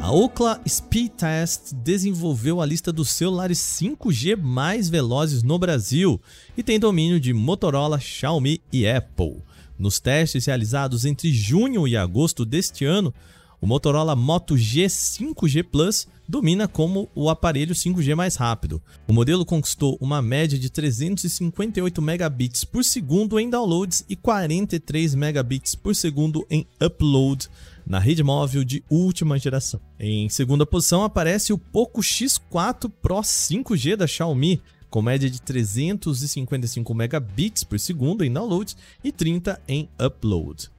A 0.07 0.11
Ookla 0.13 0.61
Speed 0.65 1.15
Test 1.17 1.73
desenvolveu 1.73 2.61
a 2.61 2.65
lista 2.65 2.93
dos 2.93 3.09
celulares 3.09 3.59
5G 3.59 4.37
mais 4.37 4.87
velozes 4.87 5.43
no 5.43 5.59
Brasil 5.59 6.17
e 6.55 6.63
tem 6.63 6.79
domínio 6.79 7.19
de 7.19 7.33
Motorola, 7.33 7.99
Xiaomi 7.99 8.61
e 8.71 8.87
Apple. 8.87 9.41
Nos 9.77 9.99
testes 9.99 10.45
realizados 10.45 11.03
entre 11.03 11.33
junho 11.33 11.85
e 11.85 11.97
agosto 11.97 12.45
deste 12.45 12.85
ano, 12.85 13.13
o 13.59 13.65
Motorola 13.65 14.15
Moto 14.15 14.57
G 14.57 14.85
5G 14.85 15.63
Plus 15.63 16.07
domina 16.27 16.67
como 16.67 17.09
o 17.15 17.29
aparelho 17.29 17.73
5G 17.73 18.13
mais 18.15 18.35
rápido. 18.35 18.81
O 19.07 19.13
modelo 19.13 19.45
conquistou 19.45 19.97
uma 19.99 20.21
média 20.21 20.59
de 20.59 20.69
358 20.69 22.01
megabits 22.01 22.63
por 22.63 22.83
segundo 22.83 23.39
em 23.39 23.49
downloads 23.49 24.05
e 24.09 24.15
43 24.15 25.15
megabits 25.15 25.73
por 25.73 25.95
segundo 25.95 26.45
em 26.49 26.67
upload 26.81 27.47
na 27.85 27.99
rede 27.99 28.21
móvel 28.21 28.63
de 28.63 28.83
última 28.89 29.39
geração. 29.39 29.79
Em 29.99 30.27
segunda 30.29 30.65
posição 30.65 31.03
aparece 31.03 31.53
o 31.53 31.57
Poco 31.57 32.01
X4 32.01 32.91
Pro 33.01 33.21
5G 33.21 33.95
da 33.95 34.05
Xiaomi, 34.05 34.61
com 34.89 35.01
média 35.01 35.29
de 35.29 35.41
355 35.41 36.93
megabits 36.93 37.63
por 37.63 37.79
segundo 37.79 38.23
em 38.23 38.31
download 38.31 38.75
e 39.03 39.11
30 39.11 39.59
em 39.67 39.89
upload. 39.99 40.69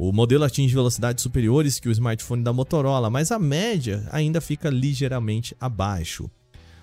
O 0.00 0.12
modelo 0.12 0.44
atinge 0.44 0.72
velocidades 0.72 1.24
superiores 1.24 1.80
que 1.80 1.88
o 1.88 1.90
smartphone 1.90 2.44
da 2.44 2.52
Motorola, 2.52 3.10
mas 3.10 3.32
a 3.32 3.38
média 3.38 4.08
ainda 4.12 4.40
fica 4.40 4.70
ligeiramente 4.70 5.56
abaixo. 5.60 6.30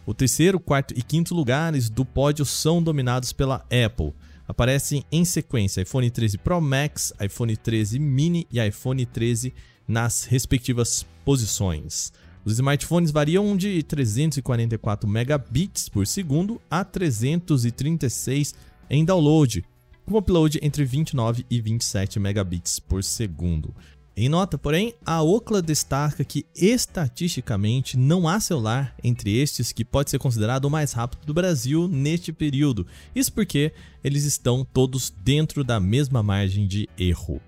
O 0.05 0.13
terceiro, 0.13 0.59
quarto 0.59 0.93
e 0.97 1.01
quinto 1.01 1.33
lugares 1.33 1.89
do 1.89 2.03
pódio 2.03 2.43
são 2.43 2.83
dominados 2.83 3.31
pela 3.31 3.65
Apple, 3.71 4.13
aparecem 4.45 5.05
em 5.09 5.23
sequência 5.23 5.79
iPhone 5.79 6.11
13 6.11 6.39
Pro 6.39 6.59
Max, 6.59 7.13
iPhone 7.21 7.55
13 7.55 7.99
Mini 7.99 8.45
e 8.51 8.59
iPhone 8.59 9.05
13 9.05 9.53
nas 9.87 10.25
respectivas 10.25 11.05
posições. 11.23 12.11
Os 12.43 12.51
smartphones 12.51 13.11
variam 13.11 13.55
de 13.55 13.81
344 13.81 15.07
megabits 15.07 15.87
por 15.87 16.05
segundo 16.05 16.59
a 16.69 16.83
336 16.83 18.53
em 18.89 19.05
download, 19.05 19.63
com 20.05 20.17
upload 20.17 20.59
entre 20.61 20.85
29 20.85 21.45
e 21.49 21.61
27 21.61 22.19
megabits 22.19 22.79
por 22.79 23.03
segundo. 23.03 23.73
Em 24.17 24.29
nota, 24.29 24.57
porém, 24.57 24.93
a 25.05 25.21
Ocla 25.21 25.61
destaca 25.61 26.23
que 26.23 26.45
estatisticamente 26.55 27.97
não 27.97 28.29
há 28.29 28.39
celular 28.39 28.95
entre 29.03 29.37
estes 29.37 29.73
que 29.73 29.83
pode 29.83 30.09
ser 30.09 30.19
considerado 30.19 30.65
o 30.65 30.69
mais 30.69 30.93
rápido 30.93 31.25
do 31.25 31.33
Brasil 31.33 31.89
neste 31.89 32.31
período. 32.31 32.87
Isso 33.13 33.33
porque 33.33 33.73
eles 34.01 34.23
estão 34.23 34.63
todos 34.63 35.13
dentro 35.21 35.65
da 35.65 35.81
mesma 35.81 36.23
margem 36.23 36.65
de 36.65 36.87
erro. 36.97 37.41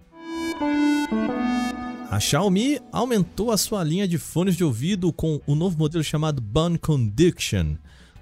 A 2.11 2.19
Xiaomi 2.19 2.79
aumentou 2.91 3.51
a 3.51 3.57
sua 3.57 3.81
linha 3.81 4.07
de 4.07 4.17
fones 4.17 4.57
de 4.57 4.63
ouvido 4.63 5.13
com 5.13 5.39
o 5.47 5.55
novo 5.55 5.77
modelo 5.77 6.03
chamado 6.03 6.41
Bone 6.41 6.77
Conduction. 6.77 7.75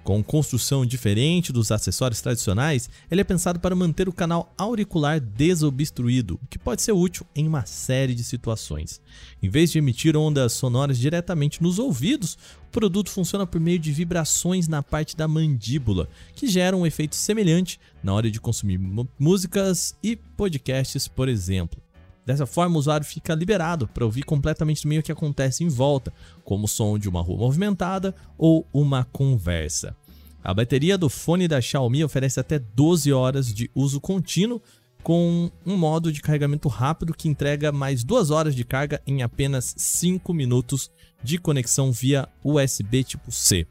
Com 0.06 0.22
construção 0.22 0.86
diferente 0.86 1.52
dos 1.52 1.72
acessórios 1.72 2.20
tradicionais, 2.20 2.88
ele 3.10 3.22
é 3.22 3.24
pensado 3.24 3.58
para 3.58 3.74
manter 3.74 4.08
o 4.08 4.12
canal 4.12 4.54
auricular 4.56 5.18
desobstruído, 5.18 6.38
o 6.40 6.46
que 6.46 6.60
pode 6.60 6.80
ser 6.80 6.92
útil 6.92 7.26
em 7.34 7.44
uma 7.48 7.66
série 7.66 8.14
de 8.14 8.22
situações. 8.22 9.00
Em 9.42 9.48
vez 9.48 9.72
de 9.72 9.78
emitir 9.78 10.16
ondas 10.16 10.52
sonoras 10.52 10.96
diretamente 10.96 11.60
nos 11.60 11.80
ouvidos, 11.80 12.38
o 12.68 12.70
produto 12.70 13.10
funciona 13.10 13.44
por 13.44 13.60
meio 13.60 13.80
de 13.80 13.90
vibrações 13.90 14.68
na 14.68 14.80
parte 14.80 15.16
da 15.16 15.26
mandíbula, 15.26 16.08
que 16.36 16.46
geram 16.46 16.82
um 16.82 16.86
efeito 16.86 17.16
semelhante 17.16 17.80
na 18.00 18.14
hora 18.14 18.30
de 18.30 18.40
consumir 18.40 18.78
músicas 19.18 19.96
e 20.04 20.14
podcasts, 20.14 21.08
por 21.08 21.28
exemplo. 21.28 21.82
Dessa 22.26 22.44
forma, 22.44 22.74
o 22.74 22.78
usuário 22.80 23.06
fica 23.06 23.32
liberado 23.36 23.86
para 23.86 24.04
ouvir 24.04 24.24
completamente 24.24 24.84
o 24.84 24.88
meio 24.88 25.02
que 25.02 25.12
acontece 25.12 25.62
em 25.62 25.68
volta, 25.68 26.12
como 26.44 26.64
o 26.64 26.68
som 26.68 26.98
de 26.98 27.08
uma 27.08 27.22
rua 27.22 27.38
movimentada 27.38 28.12
ou 28.36 28.66
uma 28.72 29.04
conversa. 29.04 29.96
A 30.42 30.52
bateria 30.52 30.98
do 30.98 31.08
fone 31.08 31.46
da 31.46 31.60
Xiaomi 31.60 32.02
oferece 32.02 32.40
até 32.40 32.58
12 32.58 33.12
horas 33.12 33.54
de 33.54 33.70
uso 33.72 34.00
contínuo, 34.00 34.60
com 35.04 35.48
um 35.64 35.76
modo 35.76 36.10
de 36.10 36.20
carregamento 36.20 36.68
rápido 36.68 37.14
que 37.14 37.28
entrega 37.28 37.70
mais 37.70 38.02
2 38.02 38.32
horas 38.32 38.56
de 38.56 38.64
carga 38.64 39.00
em 39.06 39.22
apenas 39.22 39.72
5 39.76 40.34
minutos 40.34 40.90
de 41.22 41.38
conexão 41.38 41.92
via 41.92 42.28
USB 42.42 43.04
tipo 43.04 43.30
C. 43.30 43.68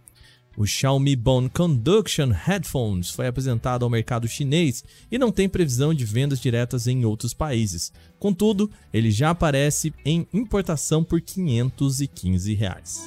O 0.57 0.65
Xiaomi 0.65 1.15
Bone 1.17 1.49
Conduction 1.49 2.29
Headphones 2.31 3.09
foi 3.09 3.27
apresentado 3.27 3.83
ao 3.83 3.89
mercado 3.89 4.27
chinês 4.27 4.85
e 5.11 5.17
não 5.17 5.31
tem 5.31 5.49
previsão 5.49 5.93
de 5.93 6.05
vendas 6.05 6.39
diretas 6.39 6.87
em 6.87 7.03
outros 7.03 7.33
países. 7.33 7.91
Contudo, 8.17 8.71
ele 8.93 9.11
já 9.11 9.31
aparece 9.31 9.93
em 10.05 10.25
importação 10.33 11.03
por 11.03 11.19
515 11.19 12.53
reais. 12.53 13.05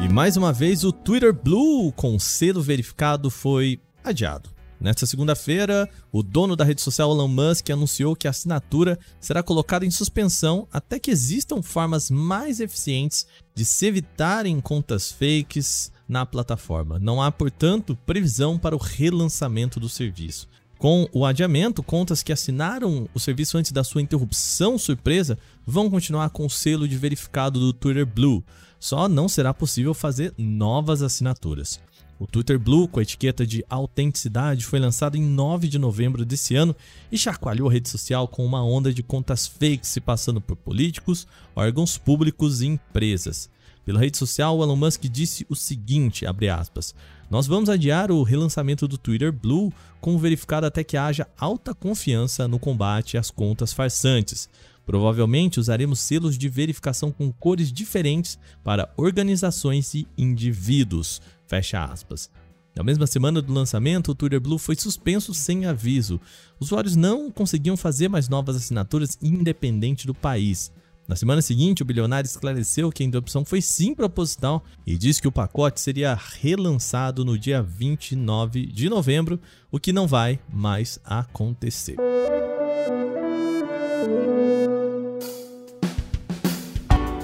E 0.00 0.12
mais 0.12 0.36
uma 0.36 0.52
vez, 0.52 0.84
o 0.84 0.92
Twitter 0.92 1.32
Blue 1.32 1.90
com 1.92 2.18
selo 2.18 2.60
verificado 2.60 3.30
foi 3.30 3.80
adiado. 4.04 4.57
Nesta 4.80 5.06
segunda-feira, 5.06 5.88
o 6.12 6.22
dono 6.22 6.54
da 6.54 6.64
rede 6.64 6.80
social 6.80 7.10
Elon 7.10 7.26
Musk 7.26 7.68
anunciou 7.70 8.14
que 8.14 8.28
a 8.28 8.30
assinatura 8.30 8.96
será 9.20 9.42
colocada 9.42 9.84
em 9.84 9.90
suspensão 9.90 10.68
até 10.72 11.00
que 11.00 11.10
existam 11.10 11.62
formas 11.62 12.10
mais 12.10 12.60
eficientes 12.60 13.26
de 13.54 13.64
se 13.64 13.86
evitarem 13.86 14.60
contas 14.60 15.10
fakes 15.10 15.90
na 16.08 16.24
plataforma. 16.24 16.98
Não 16.98 17.20
há, 17.20 17.30
portanto, 17.32 17.98
previsão 18.06 18.56
para 18.56 18.76
o 18.76 18.78
relançamento 18.78 19.80
do 19.80 19.88
serviço. 19.88 20.48
Com 20.78 21.08
o 21.12 21.26
adiamento, 21.26 21.82
contas 21.82 22.22
que 22.22 22.32
assinaram 22.32 23.08
o 23.12 23.18
serviço 23.18 23.58
antes 23.58 23.72
da 23.72 23.82
sua 23.82 24.00
interrupção 24.00 24.78
surpresa 24.78 25.36
vão 25.66 25.90
continuar 25.90 26.30
com 26.30 26.46
o 26.46 26.50
selo 26.50 26.86
de 26.86 26.96
verificado 26.96 27.58
do 27.58 27.72
Twitter 27.72 28.06
Blue. 28.06 28.44
Só 28.78 29.08
não 29.08 29.28
será 29.28 29.52
possível 29.52 29.92
fazer 29.92 30.32
novas 30.38 31.02
assinaturas. 31.02 31.80
O 32.18 32.26
Twitter 32.26 32.58
Blue, 32.58 32.88
com 32.88 32.98
a 32.98 33.02
etiqueta 33.02 33.46
de 33.46 33.64
autenticidade, 33.70 34.64
foi 34.64 34.80
lançado 34.80 35.16
em 35.16 35.22
9 35.22 35.68
de 35.68 35.78
novembro 35.78 36.24
desse 36.24 36.56
ano 36.56 36.74
e 37.12 37.16
chacoalhou 37.16 37.68
a 37.68 37.72
rede 37.72 37.88
social 37.88 38.26
com 38.26 38.44
uma 38.44 38.64
onda 38.64 38.92
de 38.92 39.04
contas 39.04 39.46
fakes 39.46 39.88
se 39.88 40.00
passando 40.00 40.40
por 40.40 40.56
políticos, 40.56 41.28
órgãos 41.54 41.96
públicos 41.96 42.60
e 42.60 42.66
empresas. 42.66 43.48
Pela 43.84 44.00
rede 44.00 44.18
social, 44.18 44.58
o 44.58 44.64
Elon 44.64 44.74
Musk 44.74 45.04
disse 45.04 45.46
o 45.48 45.54
seguinte, 45.54 46.26
aspas, 46.26 46.92
nós 47.30 47.46
vamos 47.46 47.70
adiar 47.70 48.10
o 48.10 48.24
relançamento 48.24 48.88
do 48.88 48.98
Twitter 48.98 49.32
Blue 49.32 49.72
como 50.00 50.18
verificado 50.18 50.66
até 50.66 50.82
que 50.82 50.96
haja 50.96 51.26
alta 51.38 51.72
confiança 51.72 52.48
no 52.48 52.58
combate 52.58 53.16
às 53.16 53.30
contas 53.30 53.72
farsantes. 53.72 54.48
Provavelmente 54.84 55.60
usaremos 55.60 56.00
selos 56.00 56.36
de 56.36 56.48
verificação 56.48 57.12
com 57.12 57.30
cores 57.30 57.70
diferentes 57.70 58.38
para 58.64 58.92
organizações 58.96 59.94
e 59.94 60.06
indivíduos. 60.16 61.20
Fecha 61.48 61.82
aspas. 61.82 62.30
Na 62.76 62.84
mesma 62.84 63.08
semana 63.08 63.42
do 63.42 63.52
lançamento, 63.52 64.12
o 64.12 64.14
Twitter 64.14 64.40
Blue 64.40 64.58
foi 64.58 64.76
suspenso 64.76 65.34
sem 65.34 65.66
aviso. 65.66 66.20
Os 66.60 66.68
usuários 66.68 66.94
não 66.94 67.28
conseguiam 67.28 67.76
fazer 67.76 68.08
mais 68.08 68.28
novas 68.28 68.54
assinaturas 68.54 69.18
independente 69.20 70.06
do 70.06 70.14
país. 70.14 70.70
Na 71.08 71.16
semana 71.16 71.40
seguinte, 71.40 71.82
o 71.82 71.86
bilionário 71.86 72.28
esclareceu 72.28 72.92
que 72.92 73.02
a 73.02 73.06
interrupção 73.06 73.44
foi 73.44 73.62
sim 73.62 73.94
proposital 73.94 74.62
e 74.86 74.96
disse 74.96 75.22
que 75.22 75.26
o 75.26 75.32
pacote 75.32 75.80
seria 75.80 76.14
relançado 76.14 77.24
no 77.24 77.38
dia 77.38 77.62
29 77.62 78.66
de 78.66 78.90
novembro, 78.90 79.40
o 79.72 79.80
que 79.80 79.92
não 79.92 80.06
vai 80.06 80.38
mais 80.52 81.00
acontecer. 81.02 81.96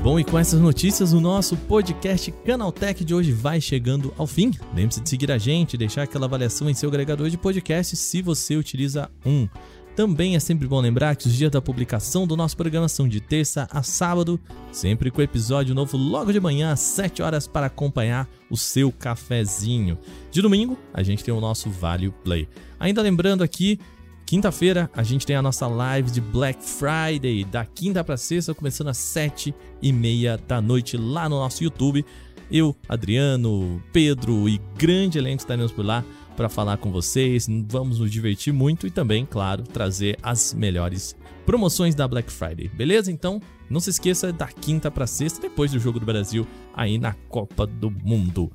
Bom, 0.05 0.21
e 0.21 0.25
com 0.25 0.39
essas 0.39 0.61
notícias, 0.61 1.15
o 1.15 1.21
nosso 1.21 1.57
podcast 1.57 2.31
Canaltech 2.45 3.03
de 3.03 3.15
hoje 3.15 3.33
vai 3.33 3.59
chegando 3.59 4.13
ao 4.19 4.27
fim. 4.27 4.51
Lembre-se 4.75 5.01
de 5.01 5.09
seguir 5.09 5.33
a 5.33 5.39
gente 5.39 5.79
deixar 5.79 6.03
aquela 6.03 6.27
avaliação 6.27 6.69
em 6.69 6.75
seu 6.75 6.91
agregador 6.91 7.31
de 7.31 7.39
podcast 7.39 7.97
se 7.97 8.21
você 8.21 8.55
utiliza 8.55 9.11
um. 9.25 9.49
Também 9.97 10.37
é 10.37 10.41
sempre 10.41 10.69
bom 10.69 10.79
lembrar 10.79 11.17
que 11.17 11.27
os 11.27 11.33
dias 11.33 11.51
da 11.51 11.63
publicação 11.63 12.27
do 12.27 12.37
nosso 12.37 12.55
programa 12.55 12.87
são 12.87 13.09
de 13.09 13.19
terça 13.19 13.67
a 13.71 13.83
sábado, 13.83 14.39
sempre 14.71 15.11
com 15.11 15.23
episódio 15.23 15.75
novo 15.75 15.97
logo 15.97 16.33
de 16.35 16.41
manhã 16.41 16.73
às 16.73 16.81
7 16.81 17.23
horas 17.23 17.47
para 17.47 17.67
acompanhar 17.67 18.29
o 18.51 18.59
seu 18.59 18.93
cafezinho. 18.93 19.97
De 20.31 20.43
domingo, 20.43 20.77
a 20.93 21.03
gente 21.03 21.25
tem 21.25 21.33
o 21.33 21.41
nosso 21.41 21.71
Vale 21.71 22.11
Play. 22.23 22.47
Ainda 22.79 23.01
lembrando 23.01 23.43
aqui, 23.43 23.79
quinta-feira 24.27 24.91
a 24.95 25.03
gente 25.03 25.27
tem 25.27 25.37
a 25.37 25.43
nossa 25.43 25.67
live 25.67 26.11
de 26.11 26.21
Black 26.21 26.63
Friday, 26.63 27.45
da 27.45 27.65
quinta 27.65 28.03
para 28.03 28.17
sexta, 28.17 28.55
começando 28.55 28.89
às 28.89 28.99
7 28.99 29.55
e 29.83 29.93
meia 29.93 30.39
da 30.49 30.61
noite 30.61 30.97
lá 30.97 31.29
no 31.29 31.37
nosso 31.37 31.63
YouTube. 31.63 32.05
Eu, 32.51 32.77
Adriano, 32.89 33.83
Pedro 33.93 34.49
e 34.49 34.61
grande 34.77 35.19
elenco 35.19 35.41
estaremos 35.41 35.73
por 35.73 35.85
lá 35.85 36.05
para 36.37 36.49
falar 36.49 36.77
com 36.77 36.91
vocês. 36.91 37.47
Vamos 37.69 37.99
nos 37.99 38.11
divertir 38.11 38.53
muito 38.53 38.87
e 38.87 38.91
também, 38.91 39.25
claro, 39.25 39.63
trazer 39.63 40.19
as 40.23 40.53
melhores 40.53 41.17
promoções 41.47 41.95
da 41.95 42.07
Black 42.07 42.31
Friday. 42.31 42.69
Beleza? 42.69 43.11
Então, 43.11 43.41
não 43.69 43.81
se 43.81 43.91
esqueça 43.91 44.33
da 44.33 44.47
quinta 44.47 44.91
para 44.91 45.07
sexta, 45.07 45.41
depois 45.41 45.73
do 45.73 45.79
Jogo 45.79 46.01
do 46.01 46.07
Brasil, 46.07 46.47
aí 46.75 46.99
na 46.99 47.15
Copa 47.29 47.67
do 47.67 47.91
Mundo. 47.91 48.51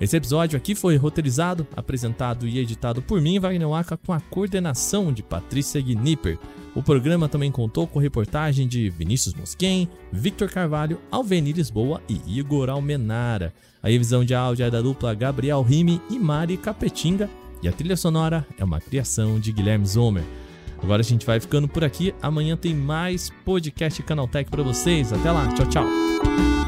Esse 0.00 0.16
episódio 0.16 0.56
aqui 0.56 0.74
foi 0.74 0.96
roteirizado, 0.96 1.66
apresentado 1.76 2.48
e 2.48 2.58
editado 2.58 3.02
por 3.02 3.20
mim, 3.20 3.38
Wagner 3.38 3.68
Waka, 3.68 3.98
com 3.98 4.14
a 4.14 4.20
coordenação 4.20 5.12
de 5.12 5.22
Patrícia 5.22 5.80
Gnipper. 5.80 6.38
O 6.74 6.82
programa 6.82 7.28
também 7.28 7.52
contou 7.52 7.86
com 7.86 7.98
reportagem 7.98 8.66
de 8.66 8.88
Vinícius 8.88 9.34
Mosquen, 9.34 9.88
Victor 10.10 10.48
Carvalho, 10.48 10.98
Alvenir 11.10 11.56
Lisboa 11.56 12.00
e 12.08 12.18
Igor 12.26 12.70
Almenara. 12.70 13.52
A 13.82 13.88
revisão 13.88 14.24
de 14.24 14.34
áudio 14.34 14.64
é 14.64 14.70
da 14.70 14.80
dupla 14.80 15.12
Gabriel 15.14 15.60
Rime 15.60 16.00
e 16.08 16.18
Mari 16.18 16.56
Capetinga, 16.56 17.28
e 17.62 17.68
a 17.68 17.72
trilha 17.72 17.96
sonora 17.96 18.46
é 18.56 18.64
uma 18.64 18.80
criação 18.80 19.38
de 19.38 19.52
Guilherme 19.52 19.86
Zomer. 19.86 20.24
Agora 20.82 21.00
a 21.00 21.04
gente 21.04 21.26
vai 21.26 21.38
ficando 21.38 21.68
por 21.68 21.84
aqui. 21.84 22.14
Amanhã 22.22 22.56
tem 22.56 22.74
mais 22.74 23.30
podcast 23.44 24.02
Canaltech 24.02 24.50
para 24.50 24.62
vocês. 24.62 25.12
Até 25.12 25.30
lá. 25.30 25.46
Tchau, 25.52 25.66
tchau. 25.66 26.59